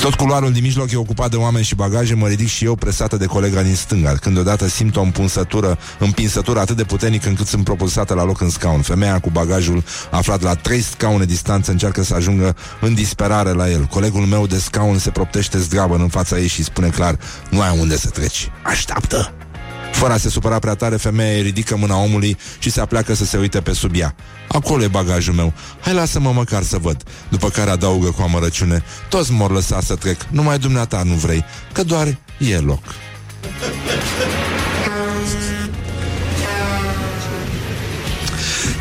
[0.00, 3.16] Tot culoarul din mijloc e ocupat de oameni și bagaje, mă ridic și eu presată
[3.16, 7.64] de colega din stânga, când deodată simt o împunsătură, împinsătură atât de puternică încât sunt
[7.64, 8.80] propulsată la loc în scaun.
[8.80, 13.84] Femeia cu bagajul aflat la trei scaune distanță încearcă să ajungă în disperare la el.
[13.84, 17.18] Colegul meu de scaun se proptește zdravă în fața ei și spune clar,
[17.50, 18.50] nu ai unde să treci.
[18.62, 19.37] Așteaptă!
[19.98, 23.36] Fără a se supăra prea tare, femeia ridică mâna omului și se apleacă să se
[23.36, 24.14] uite pe sub ea.
[24.48, 25.52] Acolo e bagajul meu.
[25.80, 27.02] Hai lasă-mă măcar să văd.
[27.28, 28.82] După care adaugă cu amărăciune.
[29.08, 30.20] Toți mor lăsa să trec.
[30.30, 31.44] Numai dumneata nu vrei.
[31.72, 32.82] Că doar e loc.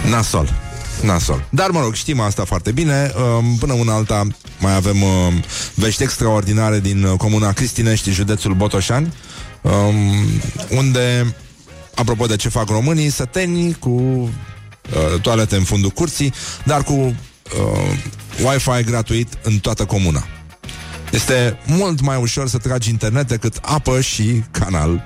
[0.09, 0.53] Nasol.
[1.01, 1.43] Nasol.
[1.49, 3.11] Dar mă rog, știm asta foarte bine.
[3.37, 4.27] Um, Până una alta
[4.59, 9.13] mai avem um, vești extraordinare din uh, comuna Cristinești, județul Botoșani,
[9.61, 10.25] um,
[10.77, 11.35] unde,
[11.95, 17.15] apropo de ce fac românii, săteni cu uh, toalete în fundul curții, dar cu uh,
[18.45, 20.27] Wi-Fi gratuit în toată comuna.
[21.11, 25.03] Este mult mai ușor să tragi internet decât apă și canal.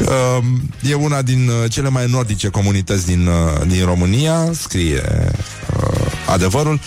[0.00, 0.44] Uh,
[0.82, 5.02] e una din uh, cele mai nordice comunități din, uh, din România, scrie
[5.76, 6.80] uh, adevărul,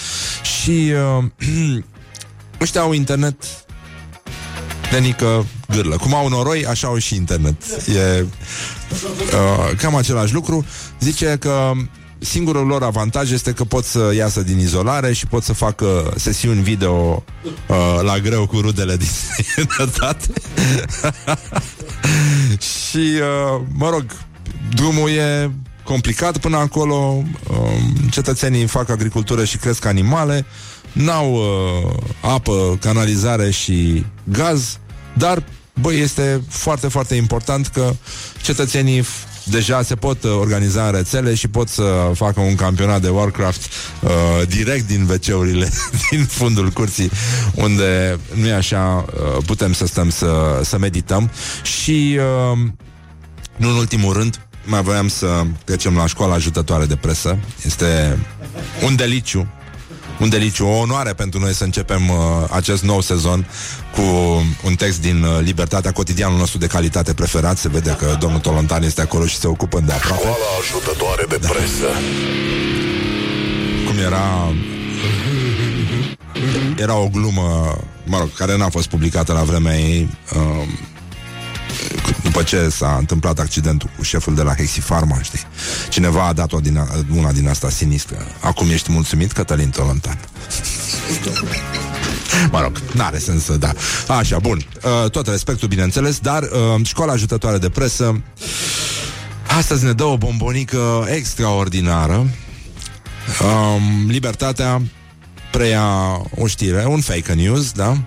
[0.61, 1.83] și uh,
[2.61, 3.35] ăștia au internet
[4.91, 5.95] de nică gârlă.
[5.95, 7.61] Cum au noroi, așa au și internet.
[7.87, 10.65] E uh, cam același lucru.
[10.99, 11.71] Zice că
[12.19, 16.61] singurul lor avantaj este că pot să iasă din izolare și pot să facă sesiuni
[16.61, 17.23] video
[17.67, 19.09] uh, la greu cu rudele din
[19.55, 20.33] sănătate.
[22.89, 24.05] și, uh, mă rog,
[24.75, 25.51] drumul e
[25.83, 26.95] complicat până acolo.
[26.95, 30.45] Um, cetățenii fac agricultură și cresc animale.
[30.91, 34.79] N-au uh, apă, canalizare și gaz,
[35.13, 35.43] dar
[35.81, 37.93] Băi, este foarte, foarte important că
[38.41, 39.05] cetățenii
[39.43, 43.71] deja se pot uh, organiza în rețele și pot să facă un campionat de Warcraft
[44.01, 44.09] uh,
[44.47, 45.69] direct din WC-urile
[46.09, 47.11] din fundul curții,
[47.55, 51.31] unde nu e așa, uh, putem să stăm să, să medităm
[51.63, 52.17] și
[52.51, 52.57] uh,
[53.55, 57.37] nu în ultimul rând, mai voiam să trecem la școala ajutătoare de presă.
[57.65, 58.19] Este
[58.83, 59.47] un deliciu
[60.21, 62.15] un deliciu, o onoare pentru noi să începem uh,
[62.49, 63.47] acest nou sezon
[63.95, 64.01] cu
[64.63, 67.57] un text din uh, Libertatea, cotidianul nostru de calitate preferat.
[67.57, 70.21] Se vede că domnul Tolontan este acolo și se ocupă de aproape.
[70.21, 71.89] Școala ajutătoare de presă.
[73.85, 74.53] Cum era...
[76.77, 80.09] Era o glumă, mă rog, care n-a fost publicată la vremea ei.
[80.35, 80.67] Uh,
[82.23, 85.39] după ce s-a întâmplat accidentul cu șeful de la Hexifarma, știi?
[85.89, 88.17] Cineva a dat-o din a, una din asta sinistră.
[88.39, 90.19] Acum ești mulțumit, Cătălin Tolontan?
[92.51, 93.73] Mă rog, n-are sens să da.
[94.07, 94.65] Așa, bun.
[95.03, 98.21] Uh, tot respectul, bineînțeles, dar uh, școala ajutătoare de presă
[99.57, 102.15] astăzi ne dă o bombonică extraordinară.
[102.15, 104.81] Um, libertatea
[105.51, 105.85] preia
[106.35, 107.97] o știre, un fake news, da?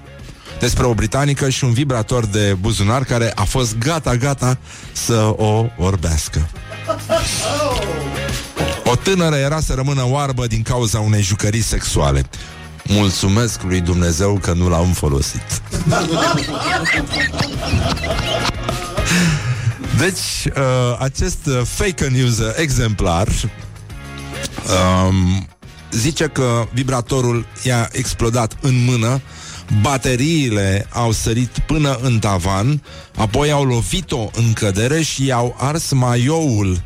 [0.65, 4.59] Despre o britanică și un vibrator de buzunar care a fost gata-gata
[4.93, 6.49] să o orbească.
[8.85, 12.25] O tânără era să rămână oarbă din cauza unei jucării sexuale.
[12.85, 15.63] Mulțumesc lui Dumnezeu că nu l-am folosit.
[19.99, 23.29] Deci, uh, acest uh, fake news exemplar
[25.09, 25.49] um,
[25.91, 29.21] zice că vibratorul i-a explodat în mână
[29.83, 32.83] bateriile au sărit până în tavan,
[33.17, 36.83] apoi au lovit-o în cădere și i-au ars maioul.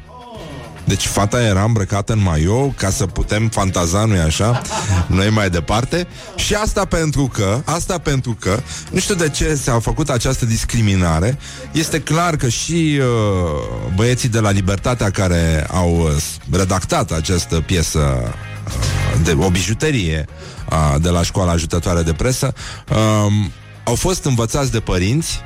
[0.89, 4.63] Deci fata era îmbrăcată în maiou ca să putem fantaza, nu-i așa?
[5.07, 6.07] Noi mai departe.
[6.37, 8.61] Și asta pentru că, asta pentru că,
[8.91, 11.39] nu știu de ce s-a făcut această discriminare,
[11.73, 17.99] este clar că și uh, băieții de la Libertatea care au uh, redactat această piesă
[18.25, 20.27] uh, de o bijuterie
[20.71, 22.55] uh, de la școala ajutătoare de presă,
[22.91, 22.97] uh,
[23.85, 25.41] au fost învățați de părinți,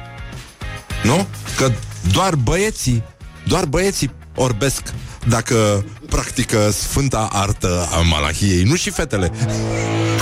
[1.03, 1.27] nu?
[1.57, 1.71] Că
[2.13, 3.03] doar băieții,
[3.47, 4.83] doar băieții orbesc
[5.29, 9.29] dacă practică sfânta artă a malahiei, nu și fetele.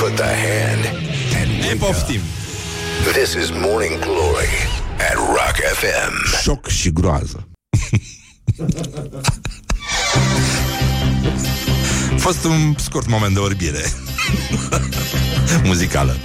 [0.00, 0.84] Put the hand
[1.40, 1.78] and Ne wake up.
[1.78, 2.20] poftim.
[3.12, 4.48] This is Morning Glory
[5.10, 6.40] at Rock FM.
[6.42, 7.48] Șoc și groază.
[12.14, 13.92] A fost un scurt moment de orbire
[15.64, 16.16] muzicală.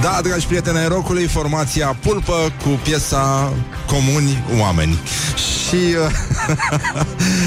[0.00, 3.52] Da, dragi prieteni ai rocului, formația Pulpă cu piesa
[3.86, 4.98] Comuni Oameni.
[5.36, 6.10] Și uh,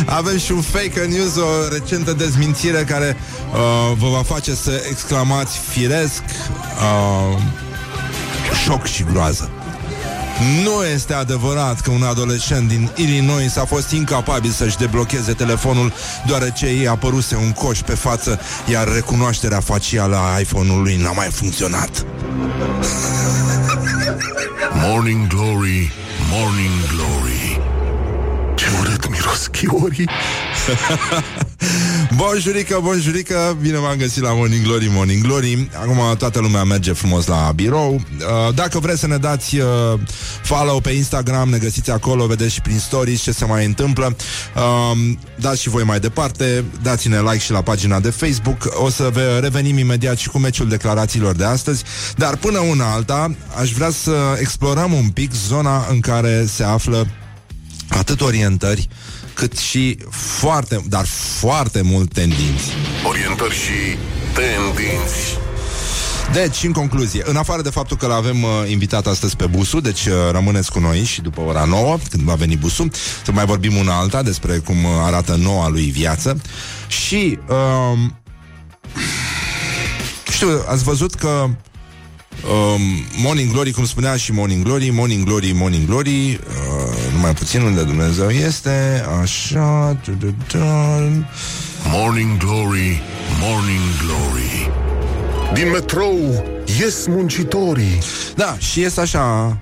[0.19, 3.17] avem și un fake news, o recentă dezmințire care
[3.53, 7.37] uh, vă va face să exclamați firesc, uh,
[8.63, 9.56] șoc și groază.
[10.63, 15.93] Nu este adevărat că un adolescent din Illinois a fost incapabil să-și deblocheze telefonul
[16.25, 18.39] deoarece i-a apăruse un coș pe față,
[18.71, 22.05] iar recunoașterea facială a iPhone-ului n-a mai funcționat.
[24.73, 25.91] Morning Glory,
[26.31, 27.61] Morning Glory.
[28.55, 30.09] Ce urât miros chiorii.
[32.15, 35.69] Bonjurică, bonjurică, bine v-am găsit la Morning Glory, Morning Glory.
[35.81, 37.93] Acum toată lumea merge frumos la birou.
[37.93, 39.65] Uh, Dacă vreți să ne dați uh,
[40.43, 44.15] follow pe Instagram, ne găsiți acolo Vedeți și prin stories ce se mai întâmplă.
[44.55, 44.97] Uh,
[45.39, 48.67] Dați și voi mai departe Dați-ne like și la pagina de Facebook.
[48.73, 51.83] O să ve- revenim imediat și cu meciul declarațiilor de astăzi.
[52.15, 57.07] Dar până una alta Aș vrea să explorăm un pic zona în care se află
[57.89, 58.87] atât orientări
[59.37, 61.05] cât și foarte, dar
[61.39, 62.71] foarte mult tendinți.
[63.07, 63.97] Orientări și
[64.33, 65.37] tendinți.
[66.33, 70.05] Deci, în concluzie, în afară de faptul că l-avem uh, invitat astăzi pe Busu, deci
[70.05, 72.87] uh, rămâneți cu noi și după ora 9, când va veni Busu,
[73.25, 76.41] să mai vorbim una alta despre cum uh, arată noua lui viață.
[76.87, 77.99] Și, uh,
[80.31, 82.81] știu, ați văzut că um,
[83.21, 87.83] Morning Glory, cum spunea și Morning Glory, Morning Glory, Morning Glory, uh, numai puțin unde
[87.83, 90.57] Dumnezeu este, așa, tu, tu, tu,
[91.91, 93.01] Morning Glory,
[93.39, 94.71] Morning Glory.
[95.53, 96.45] Din metrou
[96.79, 97.99] ies muncitorii.
[98.35, 99.57] Da, și ies așa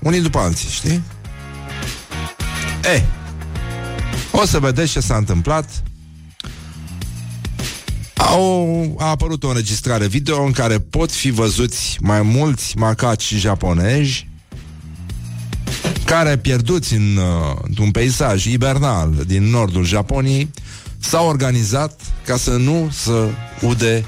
[0.00, 1.02] Unii după alții, știi?
[2.94, 3.02] E
[4.32, 5.82] O să vedeți ce s-a întâmplat
[8.14, 14.26] Au, a apărut o înregistrare video în care pot fi văzuți mai mulți macaci japonezi
[16.14, 20.50] care, pierduți în, uh, într-un peisaj hibernal din nordul Japoniei,
[20.98, 23.28] s-au organizat ca să nu să
[23.60, 24.04] ude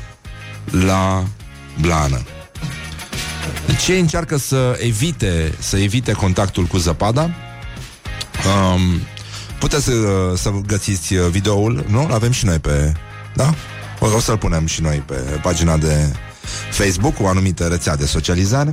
[0.70, 1.24] la
[1.80, 2.22] blană.
[3.66, 7.30] Deci ei încearcă să evite, să evite contactul cu zăpada
[8.46, 9.00] Um,
[9.58, 9.92] puteți să,
[10.36, 12.06] să găsiți uh, videoul, nu?
[12.08, 12.92] L-avem și noi pe...
[13.34, 13.54] Da?
[14.00, 16.12] O, o să-l punem și noi pe pagina de
[16.70, 18.70] Facebook, o anumită rețea de socializare.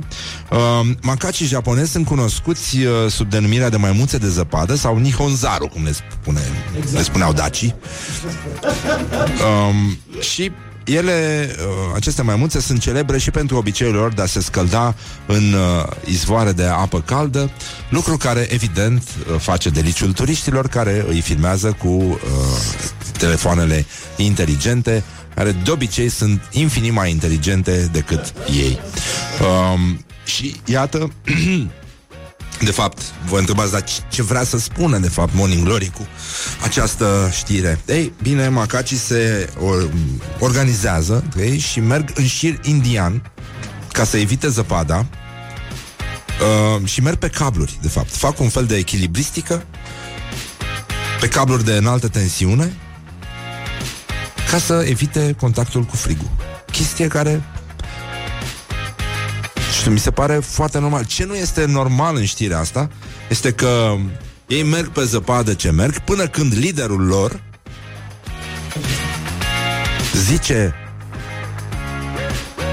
[0.50, 5.84] Uh, macacii japonezi sunt cunoscuți uh, sub denumirea de maimuțe de zăpadă sau Nihonzaru, cum
[5.84, 6.40] le, spune,
[6.76, 6.96] exact.
[6.96, 7.74] le spuneau dacii.
[9.68, 10.52] Um, și
[10.84, 14.94] ele, uh, aceste maimuțe sunt celebre și pentru obiceiul lor de a se scălda
[15.26, 17.50] în uh, izvoare de apă caldă,
[17.88, 22.18] lucru care evident uh, face deliciul turiștilor care îi filmează cu uh,
[23.18, 23.86] telefoanele
[24.16, 25.04] inteligente,
[25.34, 28.78] care de obicei sunt infinit mai inteligente decât ei.
[29.40, 31.12] Um, și iată,
[32.64, 36.06] de fapt, vă întrebați, dar ce vrea să spună, de fapt, Morning Glory cu
[36.62, 37.80] această știre?
[37.86, 39.90] Ei, bine, macacii se or,
[40.38, 43.32] organizează okay, și merg în șir indian
[43.92, 45.06] ca să evite zăpada
[46.76, 48.16] uh, și merg pe cabluri, de fapt.
[48.16, 49.64] Fac un fel de echilibristică
[51.20, 52.76] pe cabluri de înaltă tensiune
[54.54, 56.30] ca să evite contactul cu frigul.
[56.70, 57.42] Chestie care
[59.78, 61.04] știu, mi se pare foarte normal.
[61.04, 62.90] Ce nu este normal în știrea asta
[63.28, 63.94] este că
[64.46, 67.42] ei merg pe zăpadă ce merg până când liderul lor
[70.12, 70.74] zice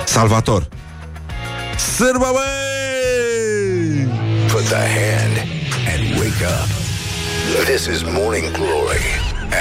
[0.06, 0.68] Salvator
[1.96, 4.08] Sârbă, băi!
[4.52, 5.38] Put the hand
[5.94, 6.70] and wake up.
[7.66, 9.06] This is Morning Glory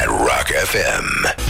[0.01, 1.50] at Rock FM.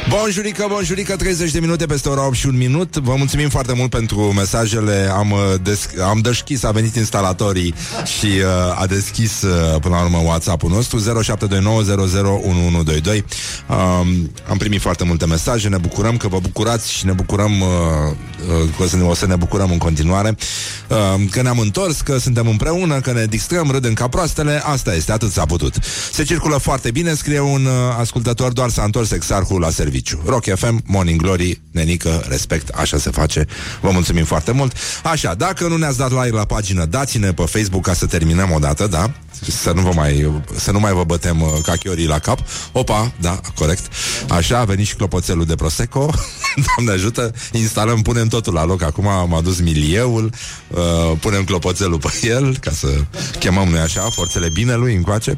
[0.11, 2.95] Bonjurică, bonjurică, 30 de minute peste ora 8 și un minut.
[2.95, 5.09] Vă mulțumim foarte mult pentru mesajele.
[5.13, 7.73] Am, uh, des- am deschis, a venit instalatorii
[8.19, 11.03] Și uh, a deschis uh, până la urmă WhatsApp-ul nostru 0729001122
[13.67, 17.67] um, Am primit foarte multe mesaje Ne bucurăm că vă bucurați și ne bucurăm uh,
[17.67, 20.35] uh, Că o să ne, o să ne bucurăm în continuare.
[20.87, 20.97] Uh,
[21.29, 25.31] Că ne-am întors, că suntem împreună Că ne distrăm, râdem ca proastele Asta este, atât
[25.31, 25.75] s-a putut.
[26.11, 29.99] Se circulă foarte bine, scrie un uh, ascultător Doar s-a întors exarhul la serviciu.
[30.25, 33.45] Rock FM, Morning Glory, nenică, respect, așa se face.
[33.81, 34.73] Vă mulțumim foarte mult.
[35.03, 38.59] Așa, dacă nu ne-ați dat like la pagină, dați-ne pe Facebook ca să terminăm o
[38.59, 39.11] dată, da?
[39.39, 42.39] Să nu, vă mai, să nu mai vă bătem uh, ca chiorii la cap.
[42.71, 43.93] Opa, da, corect.
[44.29, 46.09] Așa, a venit și clopoțelul de Prosecco.
[46.75, 48.81] Doamne ajută, instalăm, punem totul la loc.
[48.81, 50.33] Acum am adus milieul,
[50.67, 52.87] uh, punem clopoțelul pe el, ca să
[53.39, 55.37] chemăm noi așa, forțele binelui încoace.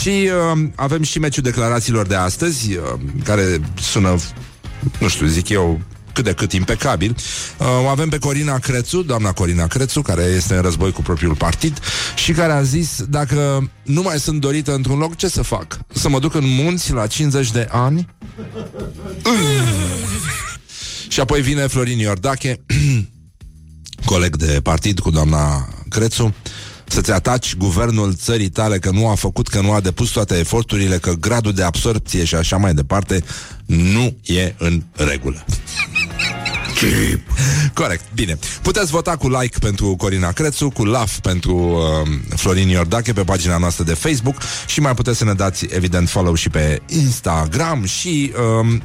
[0.00, 4.16] Și uh, avem și meciul declarațiilor de astăzi, uh, care sună,
[4.98, 5.80] nu știu, zic eu,
[6.14, 7.16] cât de cât impecabil.
[7.58, 11.34] Uh, o avem pe Corina Crețu, doamna Corina Crețu, care este în război cu propriul
[11.34, 11.78] partid
[12.16, 15.78] și care a zis, dacă nu mai sunt dorită într-un loc, ce să fac?
[15.92, 18.06] Să mă duc în munți la 50 de ani?
[21.12, 22.60] și apoi vine Florin Iordache,
[24.12, 26.34] coleg de partid cu doamna Crețu,
[26.84, 30.98] să-ți ataci guvernul țării tale că nu a făcut, că nu a depus toate eforturile,
[30.98, 33.24] că gradul de absorpție și așa mai departe
[33.66, 35.44] nu e în regulă.
[37.74, 38.38] Corect, bine.
[38.62, 43.58] Puteți vota cu like pentru Corina Crețu, cu love pentru uh, Florin Iordache pe pagina
[43.58, 48.32] noastră de Facebook și mai puteți să ne dați, evident, follow și pe Instagram și
[48.62, 48.76] uh,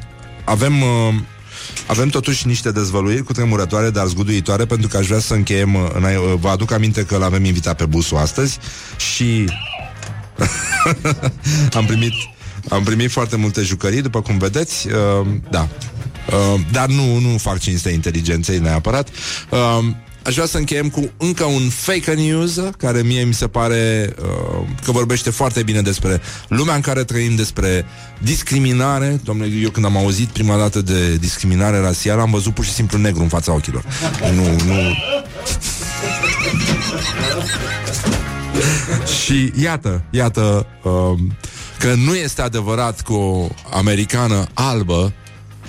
[0.43, 0.81] avem...
[0.81, 1.13] Uh,
[1.87, 5.75] avem totuși niște dezvăluiri cu tremurătoare, dar zguduitoare, pentru că aș vrea să încheiem.
[5.75, 8.57] uh, În, uh, vă aduc aminte că l-avem invitat pe busul astăzi
[8.97, 9.45] și
[11.79, 12.13] am primit
[12.69, 14.87] am primit foarte multe jucării, după cum vedeți.
[14.87, 15.67] Uh, da.
[16.31, 19.09] Uh, dar nu, nu fac cinste inteligenței neapărat.
[19.49, 19.85] Uh,
[20.23, 24.67] Aș vrea să încheiem cu încă un fake news care mie mi se pare uh,
[24.83, 27.85] că vorbește foarte bine despre lumea în care trăim, despre
[28.21, 29.19] discriminare.
[29.23, 32.97] Domnule, eu când am auzit prima dată de discriminare rasială, am văzut pur și simplu
[32.97, 33.83] negru în fața ochilor.
[34.33, 34.95] Nu, nu...
[39.23, 41.19] și iată, iată uh,
[41.79, 45.13] că nu este adevărat că o americană albă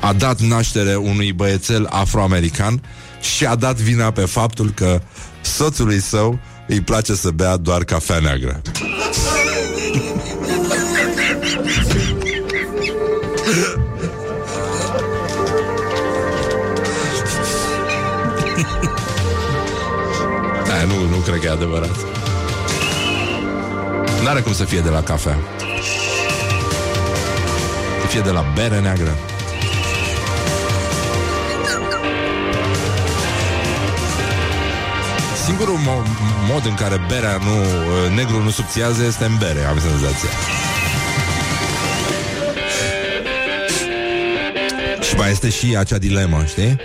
[0.00, 2.82] a dat naștere unui băiețel afroamerican
[3.20, 5.00] și a dat vina pe faptul că
[5.40, 6.38] soțului său
[6.68, 8.60] îi place să bea doar cafea neagră.
[20.66, 21.96] Da, nu, nu cred că e adevărat.
[24.24, 25.38] N-are cum să fie de la cafea.
[28.00, 29.16] Să fie de la bere neagră.
[35.50, 36.06] Singurul mo-
[36.52, 37.56] mod în care berea nu,
[38.06, 40.28] ă, negru nu subțiază este în bere, am senzația.
[45.00, 46.76] Și mai este și acea dilemă, știi?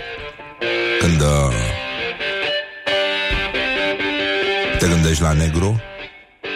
[0.98, 1.54] Când uh,
[4.78, 5.80] te gândești la negru,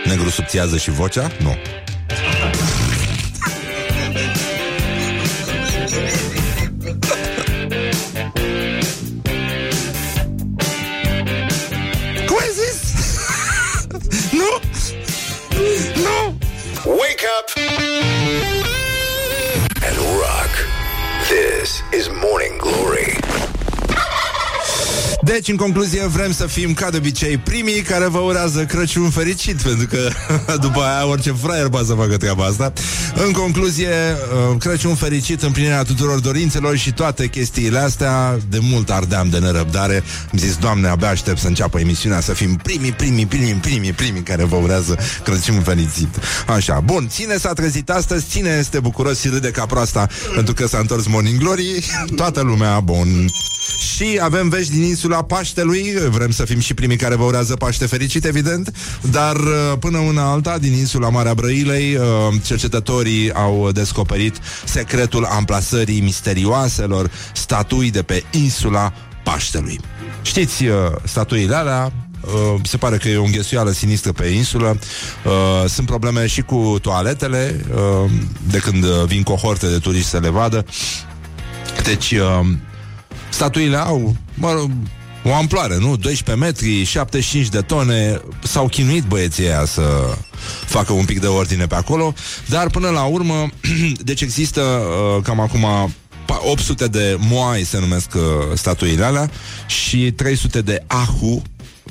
[0.04, 1.30] negru subțiază și vocea?
[1.38, 1.56] Nu.
[25.32, 29.56] Deci, în concluzie, vrem să fim, ca de obicei, primii care vă urează Crăciun fericit,
[29.60, 30.08] pentru că
[30.66, 32.72] după aia orice fraier poate să facă treaba asta.
[33.26, 39.28] În concluzie, uh, Crăciun fericit, împlinirea tuturor dorințelor și toate chestiile astea, de mult ardeam
[39.28, 40.02] de nerăbdare.
[40.32, 44.22] Am zis, Doamne, abia aștept să înceapă emisiunea, să fim primii, primii, primii, primii, primii
[44.22, 46.16] care vă urează Crăciun fericit.
[46.46, 50.66] Așa, bun, ține s-a trezit astăzi, ține este bucuros și râde ca proasta, pentru că
[50.66, 51.84] s-a întors Morning Glory,
[52.16, 53.30] toată lumea, bun.
[53.78, 57.86] Și avem vești din insula Paștelui Vrem să fim și primii care vă urează Paște
[57.86, 58.72] fericit, evident
[59.10, 62.04] Dar uh, până una alta, din insula Marea Brăilei uh,
[62.44, 68.92] Cercetătorii au descoperit Secretul amplasării misterioaselor Statui de pe insula
[69.24, 69.80] Paștelui
[70.22, 71.92] Știți uh, statuile alea
[72.24, 74.78] Uh, se pare că e o înghesuială sinistră pe insulă.
[75.24, 78.10] Uh, sunt probleme și cu toaletele, uh,
[78.50, 80.64] de când uh, vin cohorte de turiști să le vadă.
[81.84, 82.46] Deci, uh,
[83.30, 84.70] statuile au, mă rog,
[85.24, 85.96] o amploare, nu?
[85.96, 89.82] 12 metri, 75 de tone S-au chinuit băieții aia să
[90.66, 92.14] facă un pic de ordine pe acolo
[92.46, 93.48] Dar până la urmă
[94.04, 95.66] Deci există uh, cam acum
[96.24, 98.22] pa- 800 de moai se numesc uh,
[98.54, 99.30] statuile alea
[99.66, 101.42] Și 300 de ahu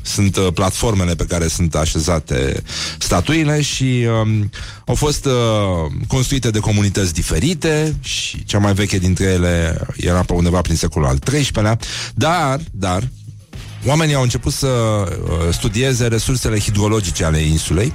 [0.02, 2.64] sunt uh, platformele pe care sunt așezate
[2.98, 4.50] statuile și um,
[4.86, 5.32] au fost uh,
[6.08, 11.08] construite de comunități diferite și cea mai veche dintre ele era pe undeva prin secolul
[11.08, 11.80] al XIII-lea,
[12.14, 13.04] dar, dar,
[13.86, 17.94] Oamenii au început să uh, studieze resursele hidrologice ale insulei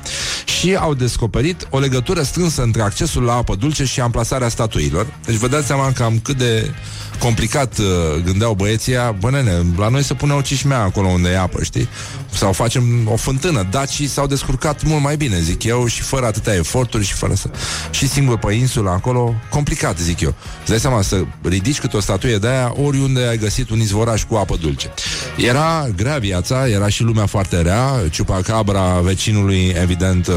[0.61, 5.07] și au descoperit o legătură strânsă între accesul la apă dulce și amplasarea statuilor.
[5.27, 6.71] Deci vă dați seama cam cât de
[7.19, 11.29] complicat uh, gândeau băieții ăia, bă nene, la noi se pune o cișmea acolo unde
[11.29, 11.89] e apă, știi?
[12.33, 13.67] Sau facem o fântână.
[13.71, 17.51] Dacii s-au descurcat mult mai bine, zic eu, și fără atâtea eforturi și fără să...
[17.91, 20.35] Și singur pe insula acolo, complicat, zic eu.
[20.61, 24.25] Îți dai seama să ridici cât o statuie de aia oriunde ai găsit un izvoraș
[24.25, 24.93] cu apă dulce.
[25.37, 30.35] Era grea viața, era și lumea foarte rea, ciupacabra vecinului, evident, uh,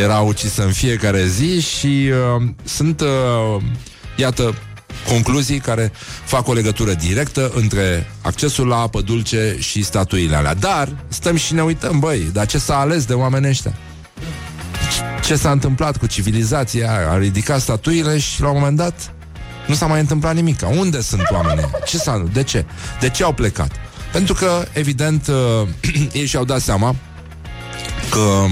[0.00, 3.62] era ucisă în fiecare zi și uh, sunt, uh,
[4.16, 4.54] iată,
[5.10, 5.92] concluzii care
[6.24, 10.54] fac o legătură directă între accesul la apă dulce și statuile alea.
[10.54, 13.74] Dar stăm și ne uităm, băi, dar ce s-a ales de oamenii ăștia?
[15.24, 17.10] Ce s-a întâmplat cu civilizația aia?
[17.10, 19.14] A ridicat statuile și la un moment dat
[19.66, 20.60] nu s-a mai întâmplat nimic.
[20.78, 21.70] Unde sunt oamenii?
[21.86, 22.64] Ce s-a, de ce?
[23.00, 23.70] De ce au plecat?
[24.12, 25.68] Pentru că, evident, uh,
[26.20, 26.96] ei și-au dat seama
[28.10, 28.44] că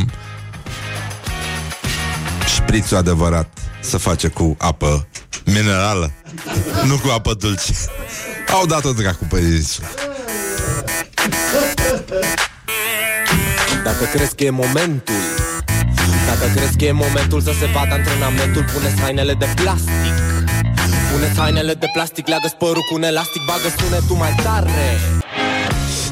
[2.55, 5.09] șprițul adevărat se face cu apă
[5.45, 6.13] minerală,
[6.85, 7.73] nu cu apă dulce.
[8.53, 9.87] Au dat-o dracu pe insulă.
[13.85, 15.15] Dacă crezi că e momentul
[16.27, 20.15] Dacă crezi că e momentul să se vadă antrenamentul Pune hainele de plastic
[21.13, 24.99] Pune hainele de plastic, leagă părul cu un elastic Bagă sunetul mai tare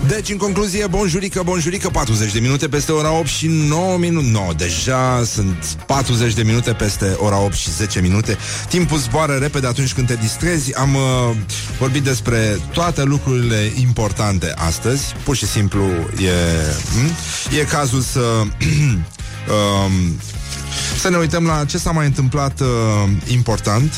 [0.09, 4.28] Deci, în concluzie, bonjurică, bonjurică 40 de minute peste ora 8 și 9 minute.
[4.30, 8.36] 9, deja sunt 40 de minute peste ora 8 și 10 minute.
[8.68, 10.74] Timpul zboară repede atunci când te distrezi.
[10.74, 11.36] Am uh,
[11.78, 15.14] vorbit despre toate lucrurile importante astăzi.
[15.24, 15.82] Pur și simplu
[16.22, 16.32] e,
[16.92, 17.57] hm?
[17.61, 20.18] e cazul să um,
[21.00, 22.66] Să ne uităm la ce s-a mai întâmplat uh,
[23.26, 23.92] important.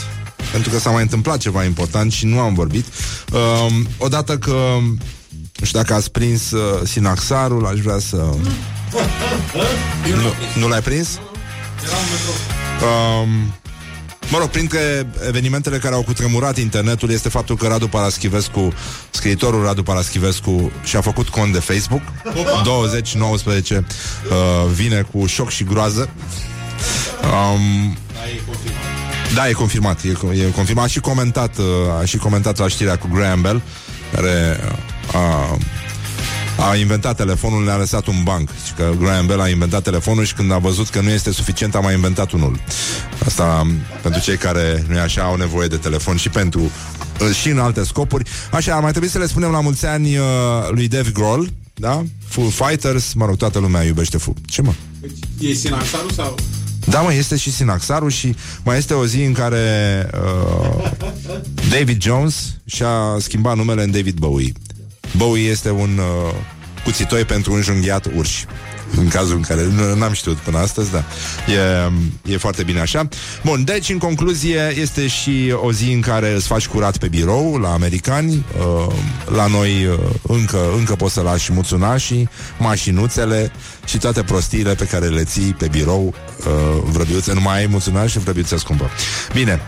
[0.52, 2.84] Pentru că s-a mai întâmplat ceva important și nu am vorbit.
[3.32, 3.66] Uh,
[3.98, 4.78] odată că
[5.59, 8.16] nu știu dacă ați prins uh, Sinaxarul, aș vrea să...
[8.16, 11.18] Nu, nu l-ai prins?
[12.82, 13.52] Um,
[14.30, 18.72] Mă rog, printre evenimentele care au cutremurat internetul este faptul că Radu Paraschivescu,
[19.11, 22.02] scriitorul Radu Paraschivescu, și-a făcut cont de Facebook.
[22.64, 23.86] 2019
[24.30, 26.11] uh, vine cu șoc și groază.
[27.22, 27.96] Um,
[29.34, 30.02] da, e confirmat.
[30.02, 31.64] E, e confirmat și comentat, uh,
[32.00, 33.62] a și comentat la știrea cu Graham Bell,
[34.14, 34.61] care
[35.12, 35.59] a,
[36.70, 38.48] a inventat telefonul, le-a lăsat un banc.
[38.66, 41.74] Și că Graham Bell a inventat telefonul și când a văzut că nu este suficient,
[41.74, 42.61] a mai inventat unul.
[43.24, 43.66] Asta
[44.02, 47.84] pentru cei care, nu așa, au nevoie de telefon și pentru uh, și în alte
[47.84, 48.30] scopuri.
[48.52, 50.24] Așa, ar mai trebui să le spunem la mulți ani uh,
[50.70, 52.02] lui Dave Grohl, da?
[52.28, 54.34] Foo Fighters, mă rog, toată lumea iubește Foo.
[54.46, 54.72] Ce mă?
[55.38, 56.34] E Sinaxarul sau...
[56.84, 59.66] Da, mă, este și Sinaxarul și mai este o zi în care
[60.14, 60.90] uh,
[61.70, 64.52] David Jones și-a schimbat numele în David Bowie.
[65.19, 66.35] Bowie este un uh,
[66.85, 68.47] cuțitoi pentru înjunghiat urși.
[68.97, 71.05] În cazul în care nu, n-am știut până astăzi, da.
[72.27, 73.09] E, e foarte bine așa.
[73.45, 77.57] Bun, deci, în concluzie, este și o zi în care îți faci curat pe birou
[77.57, 78.45] la americani.
[78.59, 78.95] Uh,
[79.35, 83.53] la noi uh, încă, încă poți să lași muțunașii, mașinuțele
[83.85, 87.33] și toate prostiile pe care le ții pe birou uh, vrăbiuțe.
[87.33, 88.91] Nu mai ai muțunași și vrăbiuțe scumpă.
[89.33, 89.61] Bine,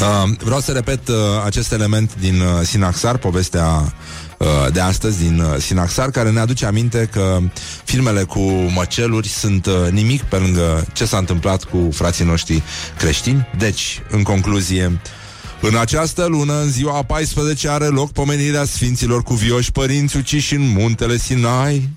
[0.00, 3.90] Uh, vreau să repet uh, acest element din uh, Sinaxar, povestea uh,
[4.72, 7.38] de astăzi din uh, Sinaxar, care ne aduce aminte că
[7.84, 8.40] filmele cu
[8.74, 12.62] măceluri sunt uh, nimic pe lângă ce s-a întâmplat cu frații noștri
[12.98, 13.48] creștini.
[13.58, 15.00] Deci, în concluzie,
[15.60, 20.68] în această lună, în ziua a 14, are loc pomenirea Sfinților Cuvioși Părinți uciși în
[20.68, 21.88] muntele Sinai.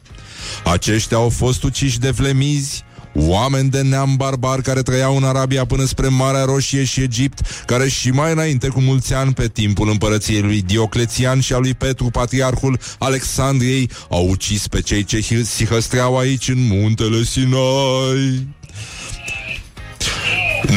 [0.63, 2.83] Aceștia au fost uciși de flemizi,
[3.17, 7.89] Oameni de neam barbar care trăiau în Arabia până spre Marea Roșie și Egipt, care
[7.89, 12.09] și mai înainte cu mulți ani pe timpul împărăției lui Dioclețian și a lui Petru,
[12.09, 18.47] patriarhul Alexandriei, au ucis pe cei ce sihăstreau aici în muntele Sinai.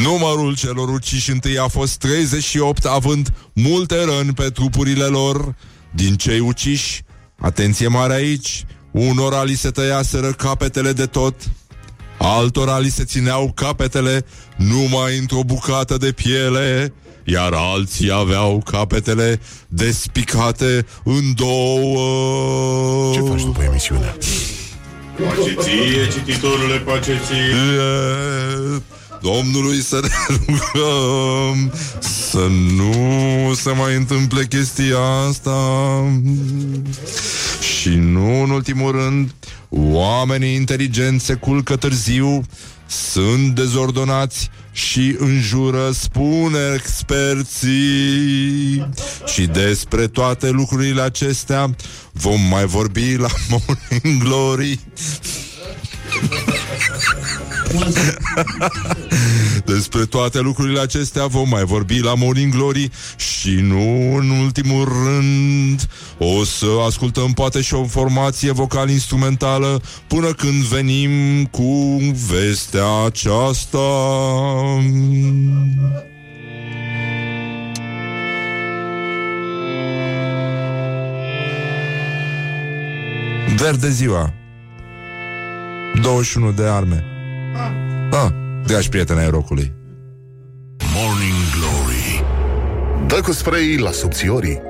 [0.03, 5.55] Numărul celor uciși întâi a fost 38, având multe răni pe trupurile lor.
[5.95, 7.03] Din cei uciși,
[7.39, 11.35] atenție mare aici, unora li se tăiaseră capetele de tot,
[12.19, 14.25] altora li se țineau capetele
[14.57, 16.93] numai într-o bucată de piele,
[17.25, 23.13] iar alții aveau capetele despicate în două.
[23.13, 24.17] Ce faci după emisiune?
[25.25, 27.37] Pace ție, cititorule, pace ție.
[27.37, 28.83] E,
[29.23, 30.09] Domnului să ne
[30.47, 31.73] rugăm
[32.31, 32.47] Să
[32.77, 34.99] nu se mai întâmple chestia
[35.29, 35.57] asta
[37.79, 39.31] Și nu în ultimul rând
[39.69, 42.43] Oamenii inteligenți se culcă târziu
[42.87, 47.69] Sunt dezordonați și înjură, spune experții.
[49.27, 51.75] Și despre toate lucrurile acestea
[52.13, 54.81] vom mai vorbi la Morning Glory.
[59.65, 65.89] Despre toate lucrurile acestea vom mai vorbi la Morning Glory și nu în ultimul rând.
[66.19, 73.79] O să ascultăm poate și o formație vocal-instrumentală până când venim cu vestea aceasta.
[83.57, 84.33] Verde ziua.
[86.03, 87.18] 21 de arme
[88.11, 88.29] Ah,
[88.67, 89.73] dragi prieteni ai rocului.
[90.95, 92.25] Morning Glory.
[93.07, 94.61] Dă cu spray la subțiorii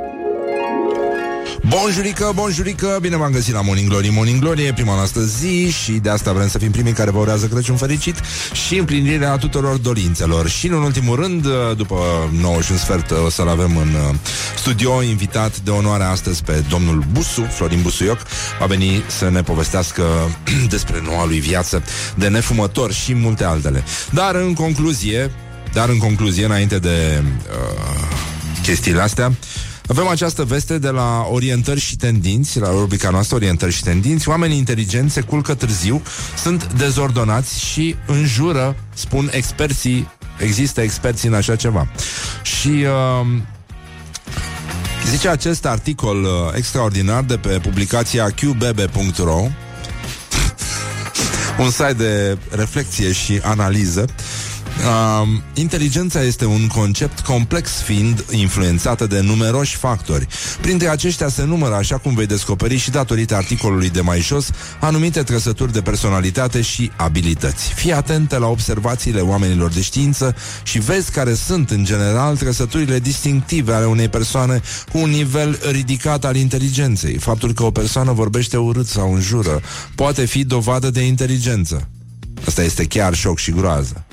[1.68, 4.08] Bonjurică, bonjurică, bine v-am găsit la Morning Glory.
[4.08, 7.18] Morning Glory e prima noastră zi și de asta vrem să fim primii care vă
[7.18, 8.16] urează Crăciun fericit
[8.66, 10.48] și împlinirea tuturor dorințelor.
[10.48, 11.46] Și în ultimul rând,
[11.76, 11.96] după
[12.40, 14.14] 9 și un sfert o să-l avem în uh,
[14.56, 18.18] studio invitat de onoare astăzi pe domnul Busu, Florin Busuioc.
[18.58, 20.02] Va veni să ne povestească
[20.74, 21.82] despre noua lui viață
[22.14, 23.84] de nefumător și multe altele.
[24.10, 25.30] Dar în concluzie,
[25.72, 28.08] dar în concluzie, înainte de uh,
[28.62, 29.32] chestiile astea
[29.88, 34.28] avem această veste de la Orientări și Tendinți, la rubrica noastră Orientări și Tendinți.
[34.28, 36.02] Oamenii inteligenți se culcă târziu,
[36.36, 40.08] sunt dezordonați și înjură, spun experții,
[40.38, 41.88] există experții în așa ceva.
[42.42, 43.26] Și uh,
[45.10, 49.40] zice acest articol uh, extraordinar de pe publicația qbb.ro
[51.64, 54.47] un site de reflexie și analiză Uh,
[55.54, 60.26] inteligența este un concept complex fiind influențată de numeroși factori.
[60.60, 64.50] Printre aceștia se numără, așa cum vei descoperi și datorită articolului de mai jos,
[64.80, 67.72] anumite trăsături de personalitate și abilități.
[67.72, 73.72] Fii atentă la observațiile oamenilor de știință și vezi care sunt, în general, trăsăturile distinctive
[73.72, 74.60] ale unei persoane
[74.92, 77.16] cu un nivel ridicat al inteligenței.
[77.18, 79.60] Faptul că o persoană vorbește urât sau înjură
[79.94, 81.88] poate fi dovadă de inteligență.
[82.46, 84.07] Asta este chiar șoc și groază.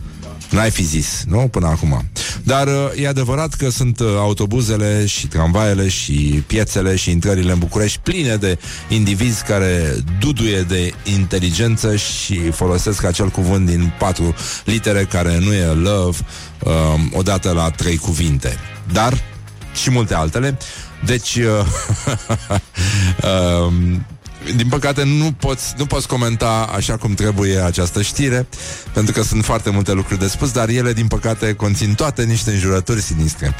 [0.49, 1.47] N-ai fi zis, nu?
[1.47, 2.05] Până acum.
[2.43, 7.59] Dar uh, e adevărat că sunt uh, autobuzele și tramvaiele și piețele și intrările în
[7.59, 14.35] București pline de indivizi care duduie de inteligență și folosesc acel cuvânt din patru
[14.65, 16.17] litere care nu e love
[16.63, 16.71] uh,
[17.13, 18.57] odată la trei cuvinte.
[18.91, 19.23] Dar
[19.81, 20.57] și multe altele.
[21.05, 21.65] Deci, uh,
[23.23, 23.73] uh,
[24.55, 28.47] din păcate nu poți, nu poți comenta așa cum trebuie această știre,
[28.93, 32.51] pentru că sunt foarte multe lucruri de spus, dar ele, din păcate, conțin toate niște
[32.51, 33.55] înjurături sinistre.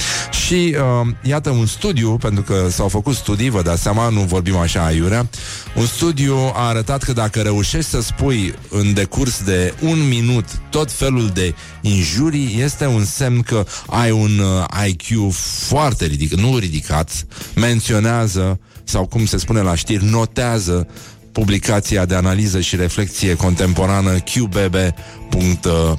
[0.46, 4.56] Și uh, iată un studiu, pentru că s-au făcut studii, vă dați seama, nu vorbim
[4.56, 5.28] așa aiurea,
[5.76, 10.92] un studiu a arătat că dacă reușești să spui în decurs de un minut tot
[10.92, 15.34] felul de injurii, este un semn că ai un uh, IQ
[15.68, 17.26] foarte ridicat, nu ridicat,
[17.56, 20.88] menționează sau cum se spune la știri, notează urmează
[21.32, 25.94] publicația de analiză și reflexie contemporană qbb.ro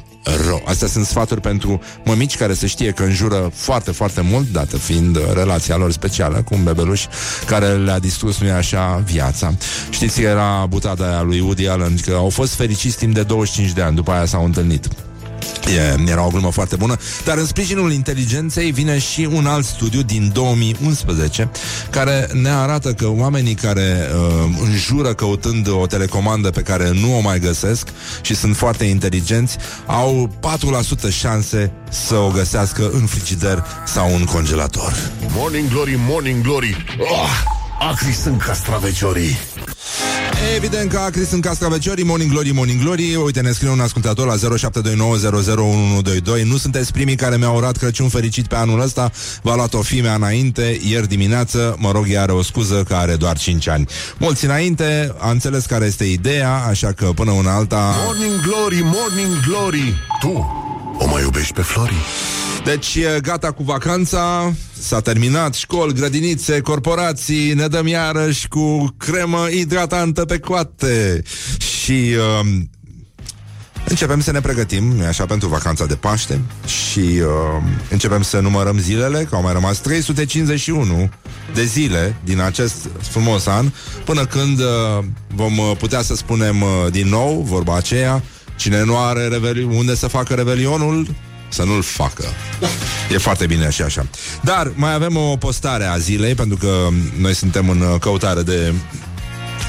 [0.65, 5.17] Astea sunt sfaturi pentru mămici care să știe că înjură foarte, foarte mult, dată fiind
[5.17, 7.05] uh, relația lor specială cu un bebeluș
[7.47, 9.55] care le-a distrus, nu așa, viața.
[9.91, 13.73] Știți că era butada aia lui Woody Allen, că au fost fericiți timp de 25
[13.73, 14.89] de ani, după aia s-au întâlnit.
[15.67, 20.03] E, era o glumă foarte bună, dar în sprijinul inteligenței vine și un alt studiu
[20.03, 21.51] din 2011
[21.91, 27.21] care ne arată că oamenii care uh, înjură căutând o telecomandă pe care nu o
[27.21, 27.89] mai găsesc
[28.23, 30.31] și sunt foarte inteligenți au
[31.09, 34.93] 4% șanse să o găsească în frigider sau în congelator.
[35.35, 36.85] Morning Glory, Morning Glory.
[36.99, 39.37] Oh, Acri sunt castraveciorii
[40.57, 43.15] Evident că acri sunt cascaveciorii Morning Glory, Morning Glory.
[43.15, 44.35] Uite, ne scrie un ascultător la
[46.41, 49.11] 0729001122 Nu sunteți primii care mi-au urat Crăciun fericit pe anul ăsta.
[49.43, 51.77] V-a luat o fimea înainte, ieri dimineață.
[51.79, 53.87] Mă rog, ea are o scuză că are doar 5 ani.
[54.19, 59.41] Mulți înainte, a înțeles care este ideea Așa că până una alta Morning Glory, Morning
[59.47, 59.95] Glory.
[60.21, 60.66] Tu
[60.99, 61.95] o mai iubești pe Flori?
[62.65, 69.47] Deci e gata cu vacanța S-a terminat școli, grădinițe, corporații Ne dăm iarăși cu cremă
[69.51, 71.23] hidratantă pe coate
[71.59, 72.63] Și uh,
[73.89, 78.79] Începem să ne pregătim, nu așa, pentru vacanța de Paște și uh, începem să numărăm
[78.79, 81.11] zilele, că au mai rămas 351
[81.55, 83.71] de zile din acest frumos an,
[84.05, 88.23] până când uh, vom uh, putea să spunem uh, din nou vorba aceea,
[88.57, 91.07] cine nu are reveli- unde să facă revelionul,
[91.49, 92.25] să nu-l facă.
[93.13, 94.07] E foarte bine și așa.
[94.43, 96.89] Dar mai avem o postare a zilei, pentru că
[97.19, 98.73] noi suntem în uh, căutare de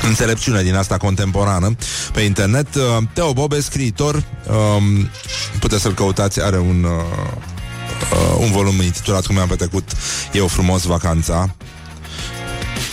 [0.07, 1.75] înțelepciune din asta contemporană
[2.13, 2.75] pe internet.
[2.75, 5.09] Uh, Teo Bobe, scriitor, um,
[5.59, 7.37] puteți să-l căutați, are un, uh,
[8.11, 9.91] uh, un volum intitulat Cum mi-am petrecut
[10.33, 11.55] eu frumos vacanța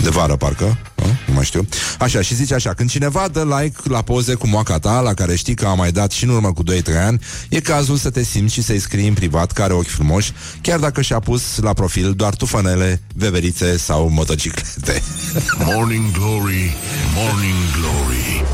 [0.02, 1.06] de vară, parcă, a?
[1.26, 1.68] nu mai știu.
[1.98, 5.36] Așa, și zice așa, când cineva dă like la poze cu moaca ta, la care
[5.36, 6.66] știi că a mai dat și în urmă cu 2-3
[7.06, 10.32] ani, e cazul să te simți și să-i scrii în privat că are ochi frumoși,
[10.60, 15.02] chiar dacă și-a pus la profil doar tufanele, veverițe sau motociclete.
[15.74, 16.76] Morning Glory,
[17.14, 18.44] Morning Glory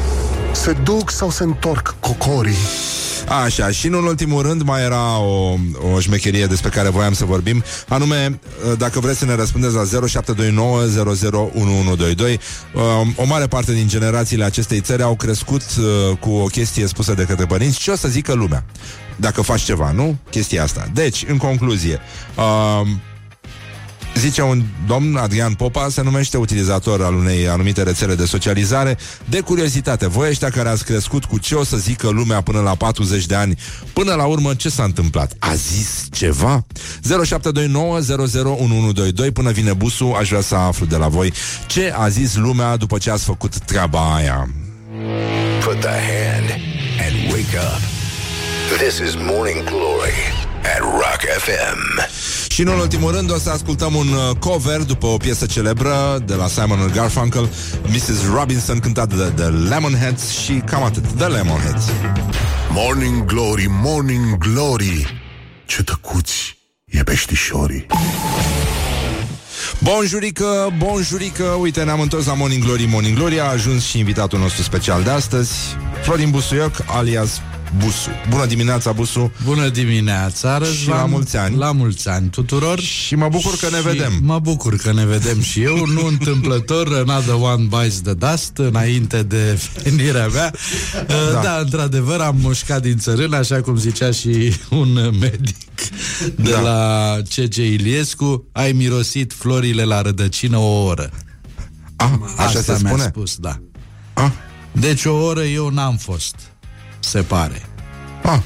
[0.53, 2.57] Se duc sau se întorc cocorii?
[3.31, 5.57] Așa, și nu în ultimul rând mai era o,
[5.95, 8.41] o șmecherie despre care voiam să vorbim, anume,
[8.78, 9.89] dacă vreți să ne răspundeți la 0729001122,
[12.74, 17.14] um, o mare parte din generațiile acestei țări au crescut uh, cu o chestie spusă
[17.14, 18.64] de către părinți ce o să zică lumea
[19.16, 20.16] dacă faci ceva, nu?
[20.31, 20.89] Chestia asta.
[20.93, 22.01] Deci, în concluzie,
[22.37, 23.01] um,
[24.14, 28.98] Zice un domn, Adrian Popa, se numește utilizator al unei anumite rețele de socializare.
[29.24, 32.74] De curiozitate, voi ăștia care ați crescut cu ce o să zică lumea până la
[32.74, 33.58] 40 de ani,
[33.92, 35.32] până la urmă ce s-a întâmplat?
[35.38, 36.66] A zis ceva?
[37.24, 38.00] 0729
[39.32, 41.32] până vine busul, aș vrea să aflu de la voi
[41.66, 44.48] ce a zis lumea după ce ați făcut treaba aia.
[45.64, 46.50] Put the hand
[47.06, 47.80] and wake up.
[48.78, 50.30] This is Morning Glory
[50.62, 52.08] at Rock FM.
[52.48, 56.34] Și în ultimul rând o să ascultăm un uh, cover după o piesă celebră de
[56.34, 57.48] la Simon Garfunkel,
[57.86, 58.32] Mrs.
[58.34, 61.84] Robinson cântat de The Lemonheads și cam atât, The Lemonheads.
[62.70, 65.20] Morning Glory, Morning Glory
[65.66, 67.86] Ce tăcuți e peștișorii
[69.78, 74.62] Bonjurică, bonjurică, uite ne-am întors la Morning Glory, Morning Glory A ajuns și invitatul nostru
[74.62, 75.52] special de astăzi
[76.02, 77.40] Florin Busuioc, alias
[77.79, 80.77] Busu Bună dimineața, Busu Bună dimineața, Răzvan.
[80.77, 81.57] Și la mulți ani.
[81.57, 82.81] La mulți ani tuturor.
[82.81, 86.07] Și mă bucur că ne Și vedem Mă bucur că ne vedem și eu, nu
[86.07, 90.53] întâmplător, another one bites the dust, înainte de venirea mea.
[91.07, 91.14] Da.
[91.33, 91.41] Da.
[91.43, 95.57] da, într-adevăr, am mușcat din țărân, așa cum zicea și un medic
[96.37, 96.61] de Da.
[96.61, 97.57] la C.C.
[97.57, 101.11] Iliescu, ai mirosit florile la rădăcină o oră.
[101.97, 103.61] A, așa Asta se mi-a spune spus, da.
[104.12, 104.33] A,
[104.73, 106.35] Deci o oră eu n-am fost,
[107.01, 107.62] se pare.
[108.22, 108.42] a,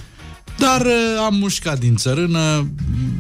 [0.59, 0.93] Dar uh,
[1.27, 2.69] am mușcat din țărână,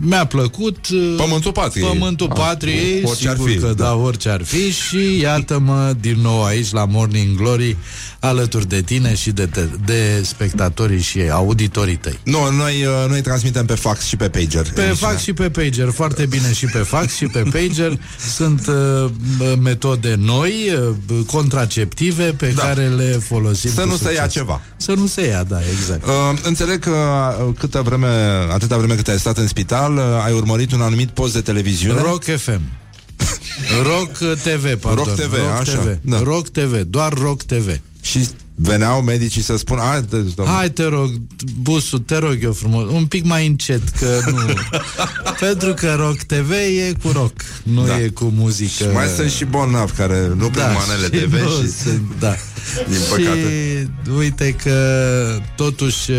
[0.01, 0.89] mi-a plăcut.
[0.93, 1.89] uh, Pământul patriei.
[1.89, 3.73] Pământul Ah, patriei, orice ar sigur fi, că da.
[3.85, 3.95] da.
[3.95, 7.77] orice ar fi și iată-mă din nou aici la Morning Glory
[8.21, 12.19] alături de tine și de, te, de spectatorii și auditorii tăi.
[12.23, 15.91] Nu, noi, uh, noi transmitem pe fax și pe pager Pe fax și pe pager,
[15.91, 17.99] foarte bine și pe fax și pe pager.
[18.35, 19.11] Sunt uh,
[19.63, 20.53] metode noi,
[21.11, 22.63] uh, contraceptive, pe Da.
[22.63, 24.33] care le folosim Să cu nu se ia succes.
[24.33, 24.61] ceva.
[24.85, 26.05] Să nu se ia, da, exact.
[26.07, 26.13] Uh,
[26.43, 26.91] înțeleg că
[27.47, 28.07] uh, câtă vreme,
[28.51, 32.01] atâta vreme cât ai stat în spital, uh, ai urmărit un anumit post de televiziune.
[32.01, 32.61] Rock FM.
[33.91, 35.05] Rock TV, pardon.
[35.05, 35.99] Rock TV, așa, TV.
[36.01, 36.23] da.
[36.23, 37.81] Rock TV, doar Rock TV.
[38.01, 41.11] Și veneau medicii să spună Hai, de, domnule, Hai, te rog,
[41.61, 44.39] busul, te rog eu frumos, un pic mai încet, că nu...
[45.49, 48.01] Pentru că Rock TV e cu rock, nu Da.
[48.01, 48.71] e cu muzică.
[48.85, 51.71] Și mai sunt și bolnavi care nu prind manele și TV nu și...
[51.71, 52.35] sunt, da.
[52.89, 53.89] Din păcate.
[54.05, 54.79] Și uite că
[55.57, 56.11] totuși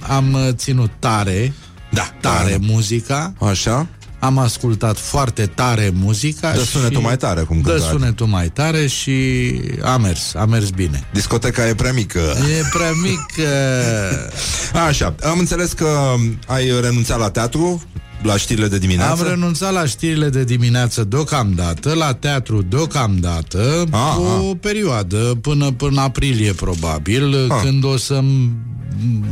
[0.00, 1.52] am ținut tare,
[1.90, 2.56] Da, tare da.
[2.72, 3.86] muzica, Așa?
[4.22, 8.48] Am ascultat foarte tare muzica Dă și sunetul mai tare, cum Dă cântă sunetul mai
[8.48, 9.50] tare și
[9.82, 11.06] a mers, a mers bine.
[11.12, 12.20] Discoteca e prea mică.
[12.58, 16.14] E prea mic uh, Așa, am înțeles că
[16.46, 17.82] ai renunțat la teatru,
[18.22, 19.22] la știrile de dimineață.
[19.22, 24.56] Am renunțat la știrile de dimineață deocamdată, la teatru deocamdată, Ah, o ah.
[24.60, 27.60] perioadă, până până aprilie probabil, Ah.
[27.62, 28.22] când o să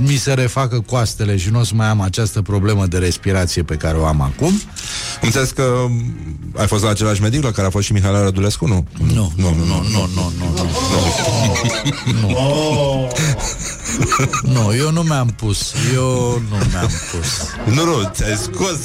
[0.02, 3.74] mi se refacă coastele și nu o să mai am această problemă de respirație pe
[3.74, 4.48] care o am acum.
[4.48, 5.86] Am înțeles că
[6.56, 8.86] ai fost la același medic la care a fost și Mihaela Rădulescu, nu?
[9.14, 10.68] Nu, nu, nu, nu, nu, nu, nu,
[14.42, 14.52] nu.
[14.62, 15.74] Nu, eu nu mi-am pus.
[15.94, 17.28] Eu nu mi-am pus.
[17.74, 18.78] Nu, nu, ți-ai scos.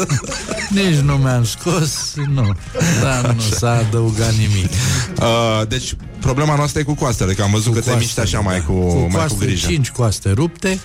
[0.80, 2.54] Nici nu mi-am scos, nu.
[3.02, 4.70] Dar nu s-a adăugat nimic.
[5.20, 8.40] Uh, deci, problema noastră e cu coastele, că am văzut că te miști coastele, așa
[8.40, 8.64] mai da.
[8.64, 9.66] cu, cu mai cu coaste, grijă.
[9.66, 10.80] 5 coaste rupte.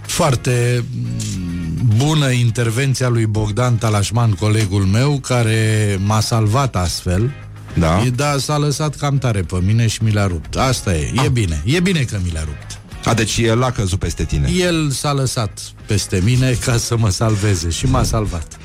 [0.00, 7.30] Foarte mm, bună intervenția lui Bogdan Talașman, colegul meu, care m-a salvat astfel.
[7.78, 8.02] Da.
[8.04, 10.56] E, Da, s-a lăsat cam tare pe mine și mi l-a rupt.
[10.56, 11.24] Asta e, Ah.
[11.24, 11.62] e bine.
[11.64, 12.78] E bine că mi l-a rupt.
[13.04, 14.50] A, deci el a căzut peste tine.
[14.50, 18.58] El s-a lăsat peste mine ca să mă salveze și m-a salvat.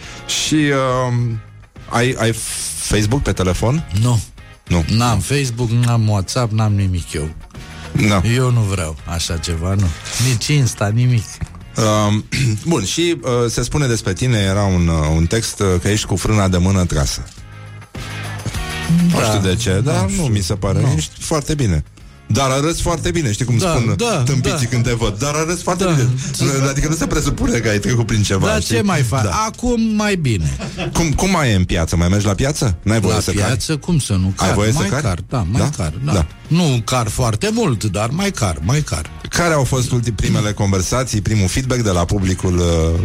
[0.44, 1.14] Și uh,
[1.90, 2.32] ai, ai
[2.80, 3.88] Facebook pe telefon?
[4.02, 4.22] Nu.
[4.68, 4.86] Nu.
[4.90, 7.30] N-am Facebook, n-am WhatsApp, n-am nimic eu.
[8.08, 8.22] Da.
[8.36, 9.88] Eu nu vreau așa ceva, nu.
[10.30, 11.24] Nici Insta, nimic.
[11.78, 12.14] Uh,
[12.68, 16.06] bun, și uh, se spune despre tine, era un, uh, un text uh, că ești
[16.06, 17.24] cu frâna de mână trasă.
[19.12, 19.26] Nu Da.
[19.26, 20.82] știu de ce, dar nu, mi se pare.
[20.82, 20.94] Nu.
[20.96, 21.84] Ești foarte bine.
[22.28, 24.70] Dar arăți foarte bine, știi cum Da, spun da, tâmpiții da.
[24.70, 25.90] când te văd Dar arăți foarte Da.
[25.90, 26.10] bine
[26.70, 28.76] Adică nu se presupune că ai trecut prin ceva Dar știi?
[28.76, 29.24] ce mai faci?
[29.24, 29.44] Da.
[29.48, 30.58] Acum mai bine.
[30.94, 31.96] Cum, cum mai e în piață?
[31.96, 32.76] Mai mergi la piață?
[32.84, 34.34] N-ai voie La să piață, cum să nu?
[34.36, 35.04] Car, voie să mai cari?
[35.04, 35.70] car, da, mai Da?
[35.84, 36.14] car, da.
[36.14, 36.26] Da.
[36.48, 39.02] Nu car foarte mult, dar mai car, mai car.
[39.02, 39.30] cari?
[39.30, 43.00] Care au fost ultim, primele conversații Primul feedback de la publicul uh,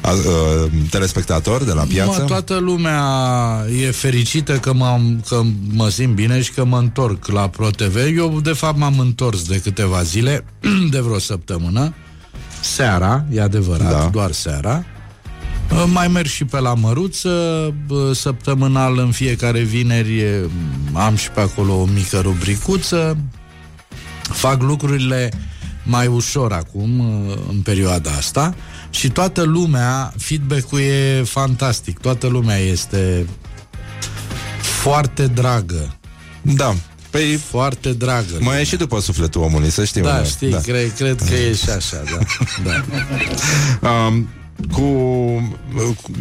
[0.00, 2.20] a, uh, Telespectator De la piață?
[2.20, 3.02] Mă, toată lumea
[3.82, 7.96] e fericită că, m-am, că mă simt bine și că mă întorc la ProTV.
[8.16, 10.44] Eu, de fapt, m-am întors de câteva zile,
[10.90, 11.94] de vreo săptămână.
[12.60, 14.08] Seara, e adevărat, Da.
[14.12, 14.84] doar seara.
[15.72, 17.28] Uh, Mai merg și pe la Măruță,
[17.86, 20.48] bă, săptămânal în fiecare vineri e,
[20.92, 23.16] am și pe acolo o mică rubricuță.
[24.22, 25.30] Fac lucrurile
[25.84, 28.54] mai ușor acum, uh, în perioada asta,
[28.90, 33.26] și toată lumea, feedback-ul e fantastic, toată lumea este
[34.60, 35.96] foarte dragă,
[36.42, 36.74] Da
[37.10, 38.36] Păi foarte dragă.
[38.40, 40.24] mai e și după sufletul omului, să știi da, mă.
[40.24, 40.58] știi, da.
[40.58, 42.18] Cred, cred că e și așa, da.
[43.80, 43.88] da.
[43.90, 44.28] Um,
[44.72, 44.82] cu,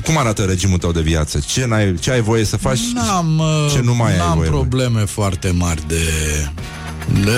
[0.03, 1.39] cum arată regimul tău de viață?
[1.47, 2.79] Ce, n-ai, ce ai voie să faci?
[2.93, 4.55] N-am, uh, Ce nu mai ai n-am voie, bă?
[4.55, 5.95] probleme foarte mari de...
[5.95, 6.49] de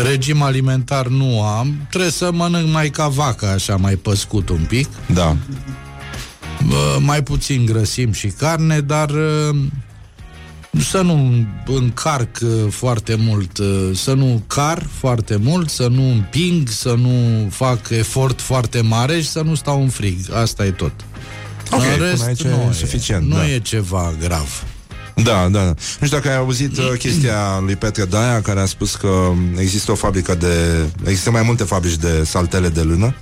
[0.03, 1.87] regim alimentar nu am.
[1.89, 4.87] Trebuie să mănânc mai ca vacă, așa, mai păscut un pic.
[5.13, 5.35] Da.
[6.67, 9.55] Bă, mai puțin grăsim și carne, dar uh,
[10.79, 16.69] să nu încarc uh, foarte mult, uh, să nu car foarte mult, să nu împing,
[16.69, 20.33] să nu fac efort foarte mare și să nu stau în frig.
[20.33, 20.91] Asta e tot.
[21.71, 23.49] Ok, în până rest, aici nu e suficient, Nu da.
[23.49, 24.63] e ceva grav.
[25.23, 25.63] Da, da.
[25.99, 29.91] Nu știu dacă ai auzit uh, chestia lui Petre Daia care a spus că există
[29.91, 30.85] o fabrică de...
[31.05, 33.15] Există mai multe fabrici de saltele de lână.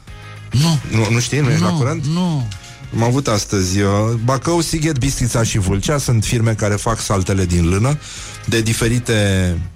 [0.51, 1.39] Nu, Nu, nu știi?
[1.39, 2.05] Nu ești la nu, curent?
[2.05, 2.47] nu.
[2.95, 3.89] Am avut astăzi uh,
[4.23, 7.99] Bacău, Sighet, Bistrița și Vâlcea Sunt firme care fac saltele din lână
[8.45, 9.13] De diferite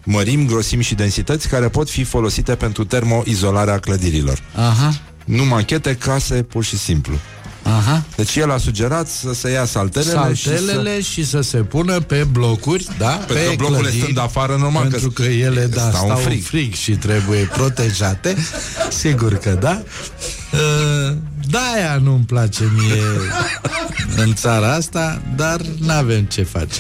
[0.03, 4.93] mărimi, grosimi și densități Care pot fi folosite pentru termoizolarea clădirilor Aha,
[5.26, 7.13] Nu machete, case, pur și simplu
[7.64, 8.03] aha.
[8.16, 10.55] Deci el a sugerat să se ia saltelele, și să...
[10.55, 13.09] Saltelele și să se pună pe blocuri, da?
[13.09, 16.05] Pentru pe că blocurile clădiri, stând afară, normal Pentru că că ele, da, stau stau,
[16.05, 16.43] în în frig.
[16.43, 16.43] frig.
[16.43, 18.38] frig și trebuie protejate.
[19.01, 19.82] Sigur că da.
[20.53, 21.16] Uh,
[21.49, 23.03] De-aia nu-mi place mie
[24.16, 26.80] în țara asta, dar n-avem ce face.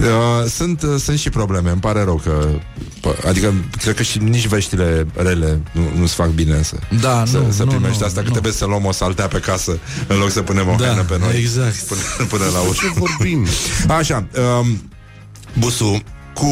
[0.00, 2.48] Uh, sunt, uh, sunt și probleme, îmi pare rău că
[3.14, 7.38] pă- Adică, cred că și nici veștile rele nu, nu-ți fac bine să, Da, să,
[7.38, 8.32] nu, să nu, primești nu, asta, că nu.
[8.32, 11.18] trebuie să luăm o saltea pe casă În loc să punem o Da, haină pe
[11.18, 11.76] noi exact.
[11.76, 12.00] Până,
[12.30, 13.46] până la urmă Ce vorbim?
[13.88, 14.26] Așa,
[14.60, 14.90] um,
[15.58, 16.02] Busu,
[16.34, 16.48] cu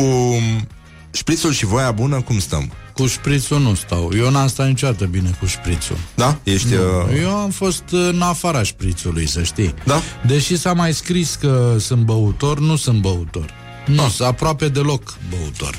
[1.10, 2.72] șprițul și voia bună, cum stăm?
[2.92, 4.10] Cu șprițul nu stau.
[4.16, 5.96] Eu n-am stat niciodată bine cu șprițul.
[6.14, 6.38] Da?
[6.42, 6.74] Ești...
[6.74, 6.80] Uh,
[7.22, 9.74] Eu am fost în afara șprițului, să știi.
[9.84, 10.00] Da?
[10.26, 13.50] Deși s-a mai scris că sunt băutor, nu sunt băutor.
[13.86, 14.10] Nu, Ah.
[14.10, 15.74] sunt aproape deloc băutor.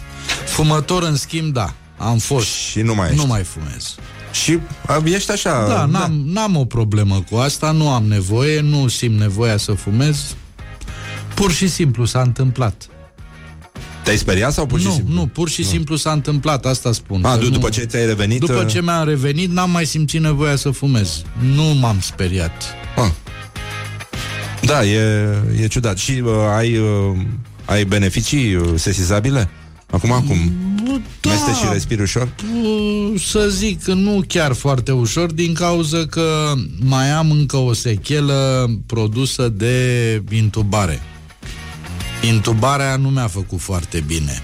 [0.45, 1.73] Fumător, în schimb, da.
[1.97, 2.47] Am fost.
[2.47, 3.19] Și nu mai ești.
[3.21, 3.95] Nu mai fumez.
[4.31, 5.67] Și a, ești așa...
[5.67, 10.35] Da, n-am, n-am o problemă cu asta, nu am nevoie, nu simt nevoia să fumez.
[11.33, 12.87] Pur și simplu s-a întâmplat.
[14.03, 15.13] Te-ai speriat sau pur și nu, simplu?
[15.13, 17.25] nu, pur și simplu s-a întâmplat, asta spun.
[17.25, 18.39] A, că du- nu- după ce ți-ai revenit...
[18.39, 21.21] După uh, ce mi-am revenit, n-am mai simțit nevoia să fumez.
[21.53, 22.63] Nu m-am speriat.
[22.95, 23.11] Ah.
[24.61, 24.99] Da, e,
[25.61, 25.97] e ciudat.
[25.97, 27.17] Și uh, ai, uh,
[27.65, 29.49] ai beneficii uh, sesizabile?
[29.95, 30.37] Acum, acum,
[31.21, 32.27] Da, meste și respiri ușor?
[32.63, 37.73] uh, să zic că nu chiar foarte ușor, din cauza că mai am încă o
[37.73, 41.01] sechelă produsă de intubare.
[42.21, 44.41] Intubarea nu mi-a făcut foarte bine.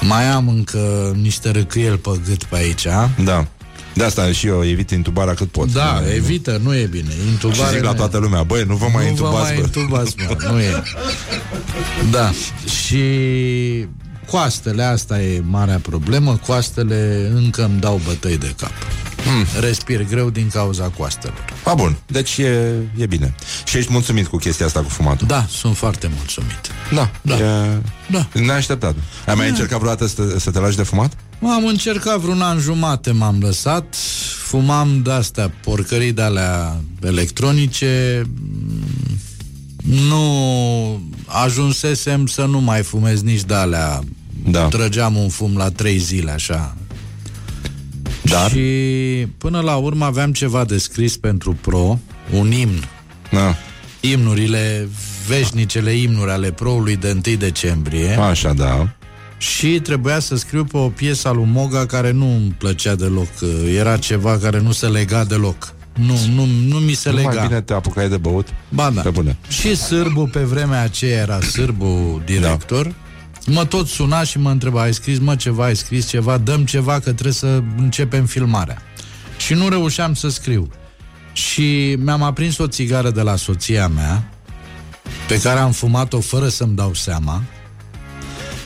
[0.00, 2.86] Mai am încă niște răcâieli pe gât pe aici.
[3.24, 3.46] Da.
[3.94, 5.72] De asta și eu evit intubarea cât pot.
[5.72, 7.10] Da, Nu- evită, nu e bine.
[7.30, 9.42] Intubare Și zic la nu e- toată lumea, băi, nu vă mai nu intubați, vă
[9.42, 9.60] mai bă.
[9.80, 10.82] intubați, mă, nu e.
[12.10, 12.30] Da,
[12.86, 12.96] și
[14.30, 18.72] coastele, asta e marea problemă, coastele încă îmi dau bătăi de cap.
[19.24, 19.60] Hmm.
[19.60, 21.44] Respir greu din cauza coastelor.
[21.64, 23.34] A, bun, deci e, e bine.
[23.64, 25.26] Și ești mulțumit cu chestia asta cu fumatul.
[25.26, 26.60] Da, sunt foarte mulțumit.
[26.94, 27.10] Da.
[27.22, 27.34] Da.
[27.34, 27.78] E...
[28.10, 28.28] Da.
[28.32, 28.94] Neașteptat.
[29.26, 31.12] Ai mai încercat vreodată să te, să te lași de fumat?
[31.42, 33.94] Am încercat vreun an jumate, m-am lăsat,
[34.44, 38.22] fumam de-astea porcării de-alea electronice,
[39.82, 44.00] nu ajunsesem să nu mai fumez nici de-alea.
[44.44, 44.68] Da.
[44.68, 46.76] Trăgeam un fum la trei zile, așa.
[48.22, 48.50] Dar?
[48.50, 48.60] Și
[49.38, 51.98] până la urmă aveam ceva de scris pentru Pro,
[52.32, 52.84] un imn.
[53.30, 53.54] Da.
[54.00, 54.88] Imnurile,
[55.28, 58.10] veșnicele imnuri ale Proului de 1 decembrie.
[58.10, 58.88] Așa, da.
[59.38, 63.28] Și trebuia să scriu pe o piesă a lui Moga care nu îmi plăcea deloc.
[63.76, 65.74] Era ceva care nu se lega deloc.
[65.94, 67.28] Nu, nu, nu mi se Nu lega.
[67.32, 68.48] mai bine te apucai de băut?
[68.68, 69.00] Ba da.
[69.00, 69.36] Pe bune.
[69.48, 72.84] Și Sârbu pe vremea aceea era Sârbu director.
[72.86, 72.92] Da.
[73.52, 76.92] Mă tot suna și mă întreba, ai scris mă ceva, ai scris ceva, dăm ceva
[76.92, 78.82] că trebuie să începem filmarea.
[79.36, 80.70] Și nu reușeam să scriu.
[81.32, 84.28] Și mi-am aprins o țigară de la soția mea,
[85.28, 87.42] pe care am fumat-o fără să-mi dau seama.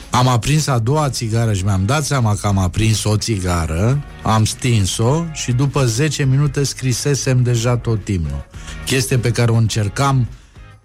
[0.09, 4.45] Am aprins a doua țigară și mi-am dat seama că am aprins o țigară, am
[4.45, 8.47] stins-o și după 10 minute scrisesem deja tot imnul.
[8.85, 10.27] Chestie pe care o încercam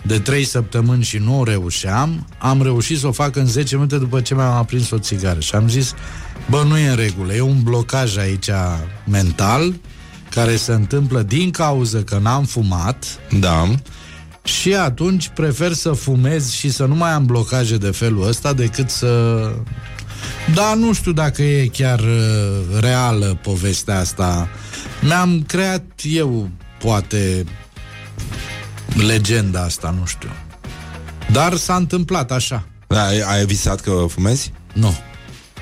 [0.03, 3.99] de 3 săptămâni și nu o reușeam, am reușit să o fac în 10 minute
[3.99, 5.41] după ce mi-am aprins o țigară.
[5.41, 5.95] Și am zis,
[6.51, 8.51] bă, nu e în regulă, e un blocaj aici
[9.05, 9.75] mental
[10.31, 13.05] care se întâmplă din cauză că n-am fumat
[13.41, 13.69] Da.
[14.45, 18.91] Și atunci prefer să fumez și să nu mai am blocaje de felul ăsta decât
[18.91, 19.41] să...
[20.55, 24.49] Da, nu știu dacă e chiar uh, reală povestea asta.
[25.01, 27.45] Mi-am creat eu, poate,
[29.07, 30.31] legenda asta, nu știu.
[31.33, 32.67] Dar s-a întâmplat așa.
[32.87, 34.53] da ai, ai visat că fumezi?
[34.73, 34.95] Nu.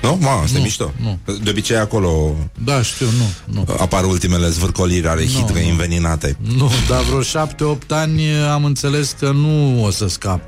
[0.01, 0.17] Nu?
[0.21, 0.91] Ma, asta e Nu, mișto.
[1.01, 1.19] nu.
[1.43, 3.75] De obicei acolo Da, știu, nu, nu.
[3.79, 5.69] apar ultimele zvârcoliri ale Nu, hitre nu.
[5.69, 6.37] înveninate.
[6.57, 8.21] Nu, dar vreo șapte-opt ani
[8.51, 10.41] am înțeles că nu o să scap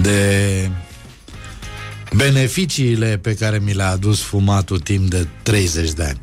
[0.00, 0.70] de
[2.14, 6.20] beneficiile pe care mi le-a adus fumatul timp de 30 de ani.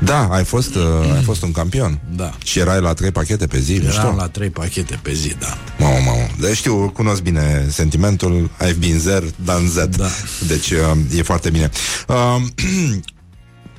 [0.00, 0.82] Da, ai fost, uh,
[1.14, 2.00] ai fost un campion.
[2.16, 2.32] Da.
[2.44, 4.14] Și erai la trei pachete pe zi, Eram mișto?
[4.16, 5.58] la trei pachete pe zi, da.
[5.78, 6.26] Mamă, mamă.
[6.40, 9.96] Deci știu, cunosc bine sentimentul I've been there, done that.
[9.96, 10.08] Da.
[10.46, 10.78] Deci uh,
[11.16, 11.70] e foarte bine.
[12.08, 12.16] Uh,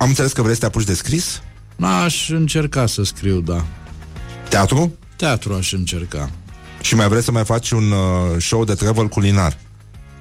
[0.02, 1.42] am înțeles că vrei să te apuci de scris?
[2.04, 3.64] Aș încerca să scriu, da.
[4.48, 4.92] Teatru?
[5.16, 6.30] Teatru aș încerca.
[6.80, 9.58] Și mai vrei să mai faci un uh, show de travel culinar?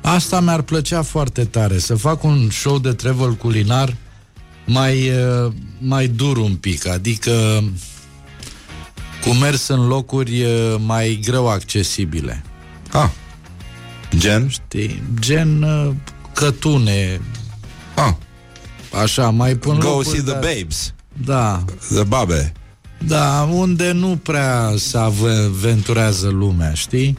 [0.02, 3.95] Asta mi-ar plăcea foarte tare, să fac un show de travel culinar
[4.66, 7.64] mai, uh, mai dur un pic, adică
[9.24, 12.43] cu mers în locuri uh, mai greu accesibile.
[12.91, 13.10] Ah,
[14.18, 14.47] gen?
[14.50, 15.04] Știi?
[15.20, 15.91] Gen uh,
[16.34, 17.22] cătune,
[17.95, 18.14] Ah,
[19.02, 20.93] așa, mai până go see the babes,
[21.26, 22.52] Da, the babe.
[23.06, 27.18] da, unde nu prea se aventurează lumea, știi?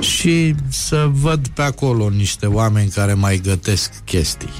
[0.00, 4.52] Și să văd pe acolo niște oameni care mai gătesc chestii.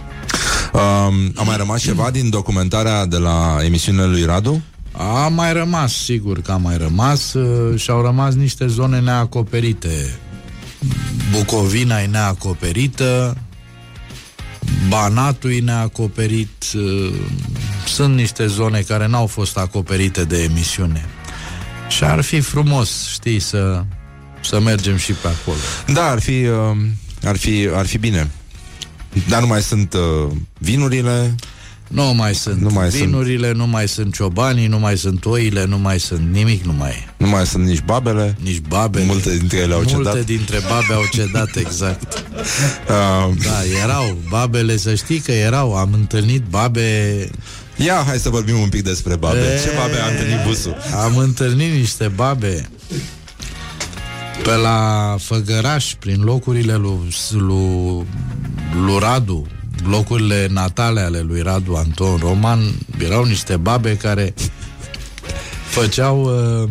[0.72, 4.62] Um, a mai rămas ceva din documentarea de la emisiunile lui Radu?
[4.92, 10.18] A mai rămas, sigur că a mai rămas uh, și au rămas niște zone neacoperite.
[11.30, 13.36] Bucovina e neacoperită,
[14.88, 17.14] Banatul e neacoperit, uh,
[17.86, 21.04] sunt niște zone care n-au fost acoperite de emisiune.
[21.88, 23.84] Și ar fi frumos, știi, să,
[24.46, 25.56] să mergem și pe acolo.
[25.86, 26.76] Da, ar fi, uh,
[27.24, 28.30] ar fi, ar fi bine.
[29.28, 31.34] Dar nu mai sunt uh, vinurile.
[31.88, 33.02] Nu mai sunt Nu nu mai mai sunt.
[33.04, 36.90] vinurile, nu mai sunt ciobanii, nu mai sunt oile, nu mai sunt nimic, nu mai
[36.90, 37.08] e.
[37.16, 38.36] Nu mai sunt nici babele.
[38.42, 39.04] Nici babele.
[39.04, 40.24] Multe dintre ele au Multe cedat.
[40.24, 42.24] dintre babe au cedat, exact.
[42.88, 44.16] Uh, Da, erau.
[44.28, 45.74] Babele, să știi că erau.
[45.76, 47.28] Am întâlnit babe...
[47.76, 49.38] ia, hai să vorbim un pic despre babe.
[49.38, 50.76] E, Ce babe a întâlnit busul?
[51.04, 52.68] Am întâlnit niște babe
[54.46, 58.06] pe la Făgăraș, prin locurile lui, lui,
[58.84, 59.46] lui Radu,
[59.88, 62.60] locurile natale ale lui Radu Anton Roman,
[62.98, 64.34] erau niște babe care
[65.68, 66.22] făceau
[66.62, 66.68] uh,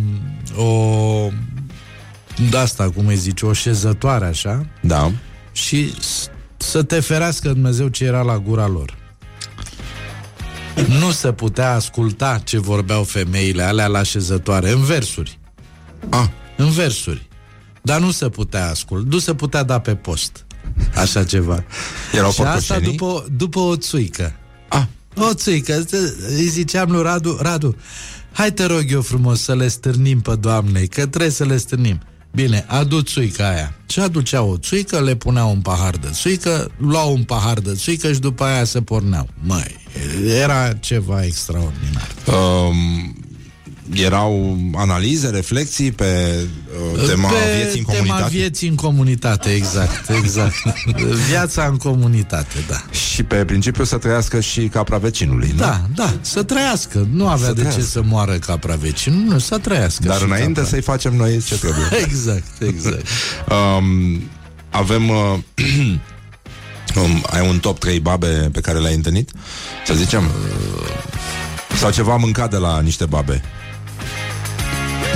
[0.65, 1.29] o
[2.49, 5.11] de asta, cum îi zice, o șezătoare așa Da.
[5.51, 8.95] și s- să te ferească Dumnezeu ce era la gura lor.
[10.99, 15.39] Nu se putea asculta ce vorbeau femeile alea la șezătoare, în versuri.
[16.09, 16.25] Ah,
[16.57, 17.27] În versuri.
[17.85, 20.45] Dar nu se putea asculta, nu se putea da pe post.
[20.95, 21.63] Așa ceva.
[22.13, 22.97] Erau și asta porcoșenii?
[22.97, 24.33] după, după o țuică.
[24.67, 24.83] ah.
[25.15, 25.85] O țuică.
[26.27, 27.75] Îi ziceam lui Radu, Radu,
[28.31, 31.99] hai te rog eu frumos să le stârnim pe doamnei, că trebuie să le stârnim.
[32.31, 33.73] Bine, adu țuica aia.
[33.89, 38.13] Și aducea o țuică, le puneau un pahar de țuică, luau un pahar de țuică
[38.13, 39.27] și după aia se porneau.
[39.43, 39.75] Măi,
[40.25, 42.07] era ceva extraordinar.
[42.27, 43.24] Um,
[43.93, 46.33] erau analize, reflexii pe
[46.95, 48.37] uh, tema Pe vieții în tema comunitate?
[48.37, 50.55] vieții în comunitate, exact, exact.
[51.29, 52.81] Viața în comunitate, da.
[52.91, 55.57] Și pe principiu să trăiască și capra vecinului, nu?
[55.57, 57.07] Da, da, să trăiască.
[57.11, 57.81] Nu avea Să de trăiască.
[57.81, 60.03] ce să moară capra vecinul, nu, să trăiască.
[60.07, 60.69] Dar și înainte capra.
[60.69, 61.85] să-i facem noi ce trebuie.
[62.05, 63.07] Exact, exact.
[63.77, 64.21] Um,
[64.69, 65.09] avem...
[65.09, 65.37] Uh,
[67.03, 69.31] um, ai un top 3 babe pe care le-ai întâlnit?
[69.85, 70.23] Să zicem?
[71.77, 73.41] Sau ceva mâncat de la niște babe?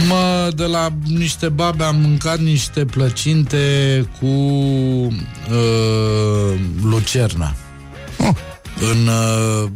[0.07, 3.57] Mă, de la niște babe am mâncat niște plăcinte
[4.19, 5.11] cu uh,
[6.83, 7.55] lucerna.
[8.17, 8.35] Oh.
[8.91, 9.69] În uh,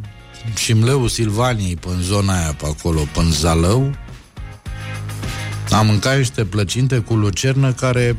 [0.55, 3.91] Șimleu Silvaniei, pe în zona aia pe acolo, pe în Zalău,
[5.69, 8.17] am mâncat niște plăcinte cu lucernă care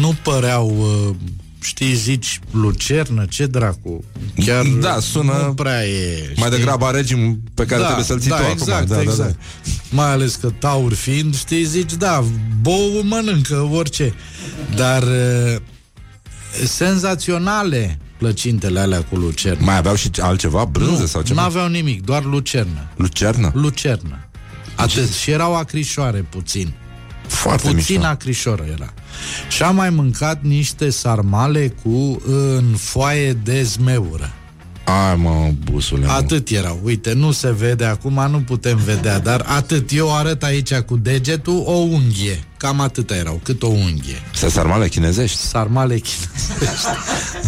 [0.00, 1.14] nu păreau uh,
[1.60, 4.04] știi, zici lucernă, ce dracu
[4.44, 6.50] Chiar Da, sună nu prea e Mai știi?
[6.50, 8.94] degrabă regim pe care trebuie să-l ții da, tu exact, acum.
[8.94, 9.18] Da, exact.
[9.18, 9.70] da, da.
[9.90, 12.24] Mai ales că taur fiind, știi, zici, da,
[12.60, 14.14] bou mănâncă orice.
[14.76, 15.56] Dar uh,
[16.66, 19.64] senzaționale plăcintele alea cu lucernă.
[19.64, 21.42] Mai aveau și altceva, brânză sau nu ceva?
[21.42, 22.88] aveau nimic, doar lucernă.
[22.96, 23.50] Lucernă?
[23.54, 24.28] Lucernă.
[24.74, 25.12] Atât.
[25.12, 26.72] Și erau acrișoare puțin.
[27.26, 28.06] Foarte Puțin mișto.
[28.10, 28.92] acrișoră era.
[29.48, 34.32] Și am mai mâncat niște sarmale cu în foaie de zmeură.
[34.88, 36.06] Ai, mă, busule.
[36.06, 36.12] mă.
[36.12, 36.80] Atât erau.
[36.82, 39.92] Uite, nu se vede acum, nu putem vedea, dar atât.
[39.92, 42.44] Eu arăt aici cu degetul o unghie.
[42.56, 44.22] Cam atât erau, cât o unghie.
[44.34, 45.38] Să sarmale chinezești.
[45.38, 46.86] Sarmale chinezești.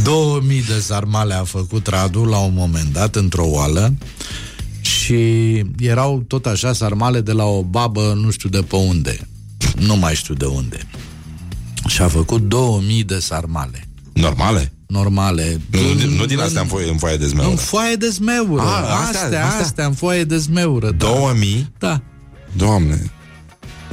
[0.04, 3.94] 2000 de sarmale a făcut Radu la un moment dat într-o oală
[4.80, 9.28] și erau tot așa sarmale de la o babă, nu știu de pe unde.
[9.76, 10.86] Nu mai știu de unde.
[11.90, 13.88] Și a făcut 2000 de sarmale.
[14.12, 14.72] Normale?
[14.86, 15.60] Normale.
[15.70, 17.56] Nu, nu din astea în foaie, în foaie de În zmeură.
[17.56, 18.62] foaie de zmeură.
[18.62, 19.64] A, astea, astea, astea, astea.
[19.64, 20.90] astea, în foaie de zmeură.
[20.90, 21.06] Da.
[21.06, 21.72] 2000?
[21.78, 22.00] Da,
[22.56, 23.10] Doamne,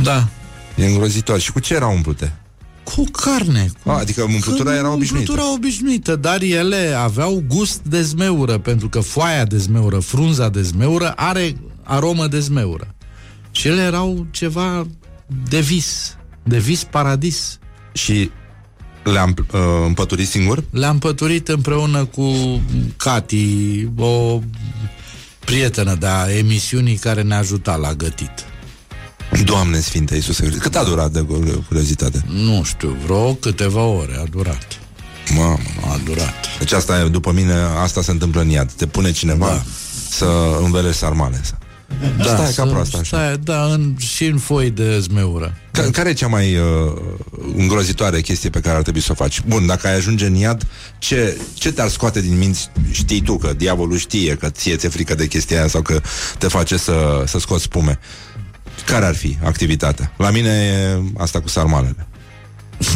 [0.01, 0.27] da.
[0.75, 1.39] e îngrozitor.
[1.39, 2.33] Și cu ce erau umplute?
[2.83, 3.69] Cu carne.
[3.83, 3.89] Cu...
[3.89, 5.31] A, adică umplutura era obișnuită.
[5.31, 10.61] Umplutura obișnuită, dar ele aveau gust de zmeură, pentru că foaia de zmeură, frunza de
[10.61, 12.95] zmeură, are aromă de zmeură.
[13.51, 14.87] Și ele erau ceva
[15.49, 17.57] de vis, de vis paradis.
[17.97, 18.31] Și
[19.03, 20.63] le-am uh, împăturit singur?
[20.71, 22.61] Le-am păturit împreună cu
[22.97, 24.39] Cati, o
[25.39, 28.31] prietenă de a emisiunii care ne ajuta la gătit.
[29.43, 30.61] Doamne Sfinte Iisuse Hristos.
[30.63, 31.25] Cât a durat de
[31.67, 32.23] curiozitate?
[32.33, 34.67] Nu știu, vreo câteva ore a durat.
[35.35, 35.57] Mamă.
[35.93, 36.33] A durat.
[36.59, 38.71] Deci asta e, după mine, asta se întâmplă în iad.
[38.71, 39.63] Te pune cineva Da.
[40.09, 40.25] să
[40.63, 41.41] învelești sarmale.
[42.17, 43.17] Da, Stai ca să- proastă așa.
[43.17, 45.57] Stai, da, în, și în foi de zmeură.
[45.77, 46.93] Ca- Care e cea mai uh,
[47.57, 49.41] îngrozitoare chestie pe care ar trebui să o faci?
[49.47, 50.67] Bun, dacă ai ajunge în iad,
[50.97, 52.69] ce, ce te-ar scoate din minți?
[52.91, 56.01] Știi tu că diavolul știe că ție ți-e frică de chestia aia sau că
[56.37, 57.99] te face să, să scoți spume.
[58.85, 60.11] Care ar fi activitatea?
[60.17, 62.07] La mine e asta cu sarmalele.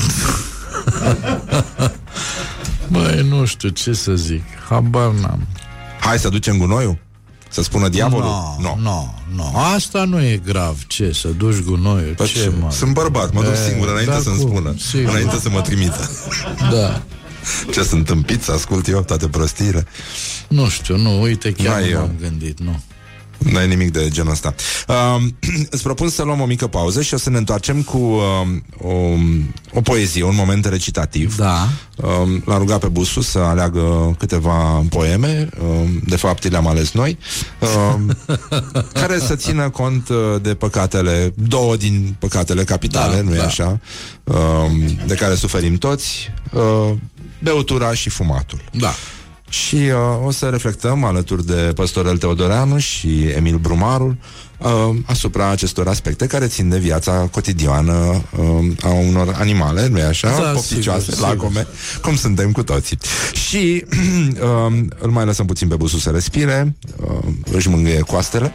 [2.91, 4.43] Băi, nu știu ce să zic.
[4.69, 5.47] Habar n-am.
[5.99, 6.97] Hai să ducem gunoiul?
[7.51, 8.29] Să spună diavolul?
[8.59, 9.51] Nu, nu, nu.
[9.75, 10.77] Asta nu e grav.
[10.87, 12.13] Ce, să duci gunoiul?
[12.17, 12.71] Păi ce, mă?
[12.71, 14.47] Sunt bărbat, mă duc E, singur înainte da, să-mi cum?
[14.47, 15.09] spună Sigur.
[15.09, 16.09] Înainte să mă trimită
[16.71, 17.01] Da.
[17.73, 19.87] Ce sunt împit să ascult eu toate prostiile
[20.47, 22.81] Nu știu, nu, uite, chiar N-ai, nu uh, m-am gândit, nu.
[23.49, 24.55] N-ai nimic de genul ăsta.
[24.87, 25.23] Uh,
[25.69, 28.21] îți propun să luăm o mică pauză și o să ne întoarcem cu uh,
[28.81, 28.93] o,
[29.73, 31.35] o poezie, un moment recitativ.
[31.35, 31.67] Da.
[31.95, 37.17] Uh, l-am rugat pe Busu să aleagă câteva poeme, uh, de fapt le-am ales noi,
[37.59, 37.95] uh,
[39.01, 43.45] care să țină cont uh, de păcatele, două din păcatele capitale, Da, nu-i da.
[43.45, 43.79] așa,
[44.23, 44.35] uh,
[45.07, 46.93] de care suferim toți, uh,
[47.43, 48.61] beutura și fumatul.
[48.71, 48.93] Da.
[49.51, 54.15] Și uh, o să reflectăm alături de Păstorel Teodoreanu și Emil Brumarul
[54.57, 60.29] uh, asupra acestor aspecte care țin de viața cotidiană uh, a unor animale, nu-i așa?
[60.41, 61.67] Da, Pofticioase, sigur, lacome,
[62.01, 62.97] cum suntem cu toții.
[63.33, 63.85] Și
[64.67, 68.53] uh, îl mai lăsăm puțin pe busul să respire, uh, își mângâie coastele.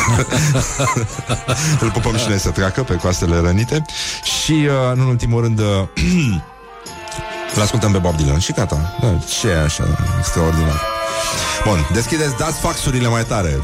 [1.80, 3.84] îl pupăm și noi să treacă pe coastele rănite
[4.42, 5.64] și, uh, în ultimul rând, uh,
[7.54, 8.96] îl ascultăm pe Bob Dylan și gata.
[9.00, 9.84] Da, ce e așa
[10.18, 10.82] extraordinar.
[11.64, 13.58] Bun, deschideți, dați faxurile mai tare.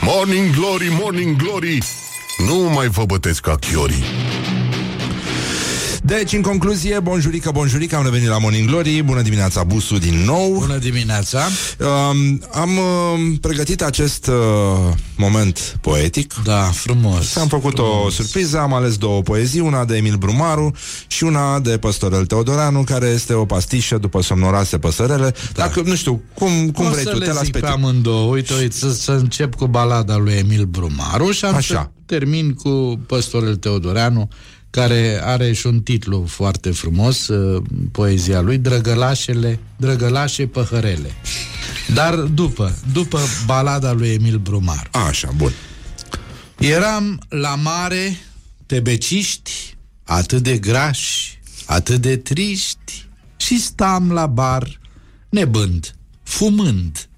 [0.00, 1.82] Morning Glory, Morning Glory
[2.46, 4.04] Nu mai vă bătesc ca chiorii
[6.06, 9.02] Deci, în concluzie, bonjurică, bonjurică, am revenit la Morning Glory.
[9.02, 10.56] Bună dimineața, Busu, din nou.
[10.58, 11.40] Bună dimineața.
[11.78, 14.34] Um, am uh, pregătit acest uh,
[15.16, 16.34] moment poetic.
[16.44, 17.36] Da, frumos.
[17.36, 20.74] Am făcut o surpriză, am ales două poezii, una de Emil Brumaru
[21.06, 25.34] și una de Păstorel Teodoreanu, care este o pastișă după somnoroase păsărele.
[25.52, 27.66] Dacă, nu știu, cum, cum o vrei să tu, le te las zic pe pe
[27.66, 27.84] tine.
[27.84, 28.32] amândouă.
[28.32, 31.74] Uite, uite, să, să încep cu balada lui Emil Brumaru și am Așa.
[31.74, 34.28] să termin cu Păstorel Teodoreanu,
[34.70, 37.62] care are și un titlu foarte frumos, uh,
[37.92, 41.10] poezia lui, Drăgălașele, Drăgălașe Păhărele.
[41.94, 44.88] Dar după, după balada lui Emil Brumaru.
[44.92, 45.52] Așa, bun.
[46.58, 48.16] Eram la mare,
[48.66, 53.06] tebeciști, atât de grași, atât de triști,
[53.36, 54.80] și stam la bar,
[55.28, 57.08] nebând, fumând,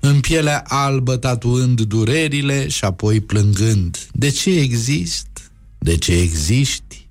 [0.00, 4.08] în pielea albă tatuând durerile și apoi plângând.
[4.12, 5.26] De ce exist?
[5.78, 7.08] De ce existi?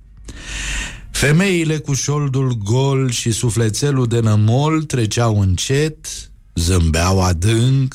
[1.10, 6.06] Femeile cu șoldul gol și sufletelul de nămol treceau încet,
[6.54, 7.94] zâmbeau adânc,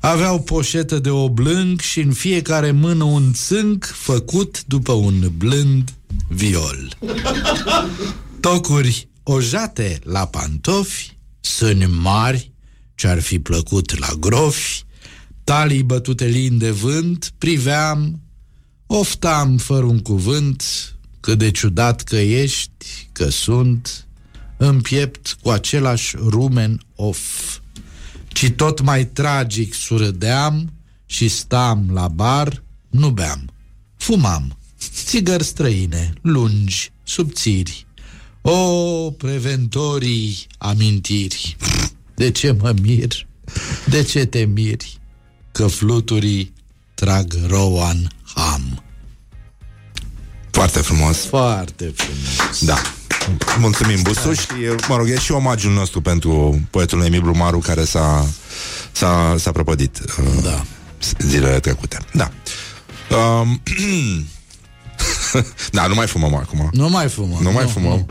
[0.00, 5.94] aveau poșetă de oblânc și în fiecare mână un țânc făcut după un blând
[6.28, 6.96] viol.
[8.40, 12.52] Tocuri ojate la pantofi, sâni mari
[12.94, 14.84] ce-ar fi plăcut la grofi,
[15.44, 18.20] talii bătute lin de vânt, priveam,
[18.86, 20.64] oftam fără un cuvânt,
[21.20, 24.06] cât de ciudat că ești, că sunt,
[24.56, 27.58] în piept cu același rumen of.
[28.28, 30.72] Ci tot mai tragic surâdeam
[31.06, 33.52] și stam la bar, nu beam,
[33.96, 34.56] fumam,
[35.04, 37.86] țigări străine, lungi, subțiri.
[38.42, 41.56] O, preventorii amintiri,
[42.14, 43.26] de ce mă mir,
[43.86, 44.98] de ce te miri,
[45.52, 46.52] că fluturii
[46.94, 48.82] trag Rowan Ham.
[50.50, 51.16] Foarte frumos.
[51.16, 52.64] Foarte frumos.
[52.64, 52.82] Da.
[53.58, 54.48] Mulțumim, Busuș, și,
[54.88, 58.26] mă rog, e și omagiul nostru pentru poetul Emil Brumaru, care s-a,
[58.92, 60.64] s-a, s-a prăpădit uh, Da.
[61.18, 61.98] zilele trecute.
[62.12, 62.30] Da.
[63.16, 63.62] Um,
[65.70, 66.68] da, nu mai fumăm acum.
[66.72, 67.42] Nu mai fumăm.
[67.42, 67.90] Nu mai fumăm.
[67.98, 68.06] Nu.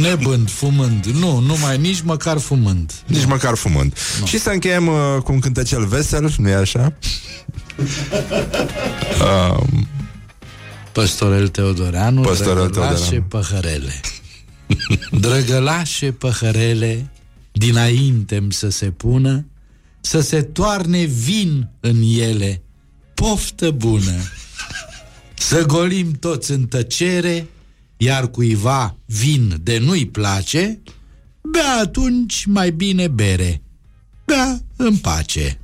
[0.00, 1.04] Nebând, fumând.
[1.04, 2.92] Nu, nu mai, nici măcar fumând.
[3.06, 3.96] Nici măcar fumând.
[4.24, 4.94] Și să încheiem uh,
[5.24, 6.92] cu un cântecel vesel, nu-i așa?
[9.20, 9.88] um,
[10.92, 13.26] Păstorel Teodoreanu, Păstorel Drăgălașe Teodoreanu.
[13.28, 14.00] Păhărele.
[15.10, 17.10] Drăgălașe Păhărele,
[17.52, 19.46] dinainte să se pună,
[20.00, 22.62] să se toarne vin în ele,
[23.14, 24.16] poftă bună.
[25.34, 27.46] Să golim toți în tăcere,
[28.00, 30.82] iar cuiva vin de nu-i place,
[31.52, 33.62] bea atunci mai bine bere,
[34.24, 35.58] bea în pace.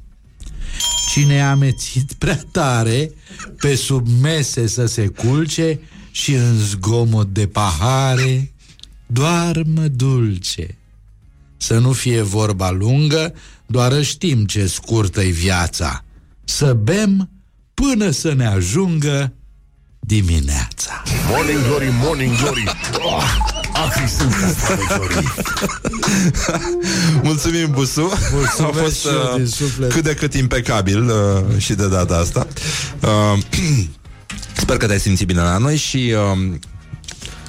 [1.10, 3.12] Cine a amețit prea tare
[3.58, 5.80] pe sub mese să se culce
[6.10, 8.52] și în zgomot de pahare,
[9.06, 10.78] doarmă dulce.
[11.56, 13.34] Să nu fie vorba lungă,
[13.66, 16.04] doar știm ce scurtă-i viața.
[16.44, 17.30] Să bem
[17.74, 19.32] până să ne ajungă
[20.06, 21.02] dimineața.
[21.30, 22.64] Morning Glory, Morning Glory
[22.98, 23.22] oh,
[23.72, 25.28] Acri sunt castravejorii
[27.28, 28.12] Mulțumim, Busu.
[28.58, 29.92] A fost și eu uh, din suflet.
[29.92, 32.46] cât de cât impecabil uh, și de data asta.
[33.00, 33.38] Uh,
[34.62, 36.54] sper că te-ai simțit bine la noi și uh,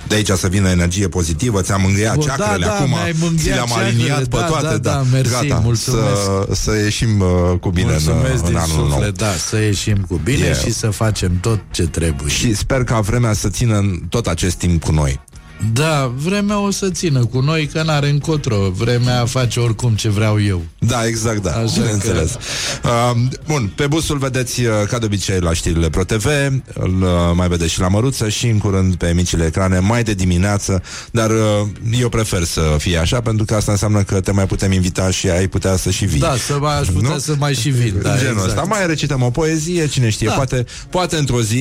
[0.08, 3.20] de aici să vină energie pozitivă, ți-am mângâiat Bun, ceacrele da, da, acum, mi-ai ți
[3.22, 6.24] mângâiat le-am ceacrele, aliniat pe da, toate, da, da, mersi, gata, mulțumesc.
[6.24, 8.90] să, să ieșim uh, cu bine în, Mulțumesc în din anul nou.
[8.90, 10.58] suflet, da, să ieșim cu bine Yeah.
[10.58, 12.30] și să facem tot ce trebuie.
[12.30, 15.20] Și sper ca vremea să țină în tot acest timp cu noi.
[15.74, 18.70] Da, vremea o să țină cu noi, că n-are încotro.
[18.70, 20.62] Vremea face oricum ce vreau eu.
[20.80, 22.38] Da, exact, da, Așa bineînțeles.
[22.84, 23.12] Uh,
[23.48, 26.26] bun, pe busul vedeți, uh, ca de obicei, la știrile ProTV,
[26.74, 30.14] îl uh, mai vedeți și la Măruță și în curând pe micile ecrane, mai de
[30.14, 31.68] dimineață, dar uh,
[32.00, 35.30] eu prefer să fie așa, pentru că asta înseamnă că te mai putem invita și
[35.30, 36.20] ai putea să și vii.
[36.20, 37.18] Da, să mai, aș putea Nu?
[37.18, 37.94] să mai și vin.
[38.02, 38.48] Da, Genul exact.
[38.48, 38.62] ăsta.
[38.62, 40.34] Mai recităm o poezie, cine știe, Da.
[40.34, 41.56] poate, poate într-o zi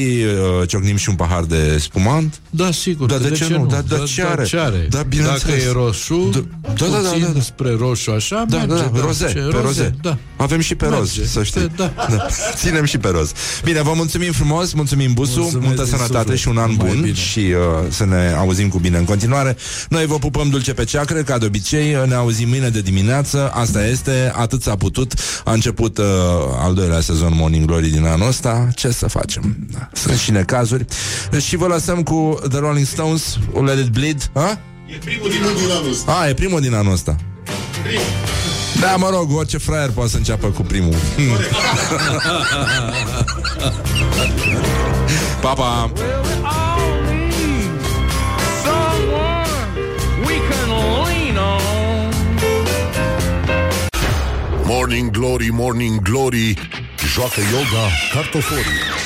[0.60, 2.40] uh, ciocnim și un pahar de spumant.
[2.50, 3.08] Da, sigur.
[3.08, 3.66] Da, că de ce nu?
[3.66, 4.44] Da, da, ce are?
[4.44, 4.86] ce are?
[4.90, 5.42] Da, bineînțeles.
[5.42, 6.38] Dacă e roșu, Da,
[6.74, 7.40] da, da, da, puțin da, da.
[7.40, 9.94] spre roșu așa, Da, merge, da, da, roze, Ce, pe roze.
[10.02, 10.16] Da.
[10.36, 11.24] Avem și pe roz, Merge.
[11.30, 11.70] să știi.
[11.76, 11.92] Da.
[12.10, 12.26] da.
[12.60, 13.32] Ținem și pe roz.
[13.64, 16.38] Bine, vă mulțumim frumos, mulțumim Busu, Mulțumesc multă din sănătate suflet.
[16.38, 17.14] și un an Numai bun bine.
[17.14, 17.54] și uh,
[17.88, 19.56] să ne auzim cu bine în continuare.
[19.88, 23.86] Noi vă pupăm dulce pe ceacră, ca de obicei, ne auzim mâine de dimineață, asta
[23.86, 25.12] este, atât s-a putut.
[25.44, 26.04] A început uh,
[26.58, 29.56] al doilea sezon Morning Glory din anul ăsta, ce să facem?
[29.72, 29.88] Da.
[29.92, 30.84] Sunt și necazuri.
[31.40, 33.36] Și vă lăsăm cu The Rolling Stones,
[33.74, 34.58] Let It Bleed, ha?
[34.86, 36.12] E primul din anul ăsta.
[36.12, 37.16] A, e primul din anul ăsta.
[38.80, 40.94] Da, mă rog, orice fraier poate să înceapă cu primul.
[45.42, 45.92] pa, pa!
[54.64, 56.54] Morning Glory, Morning Glory
[57.14, 59.03] Joacă yoga cartoforii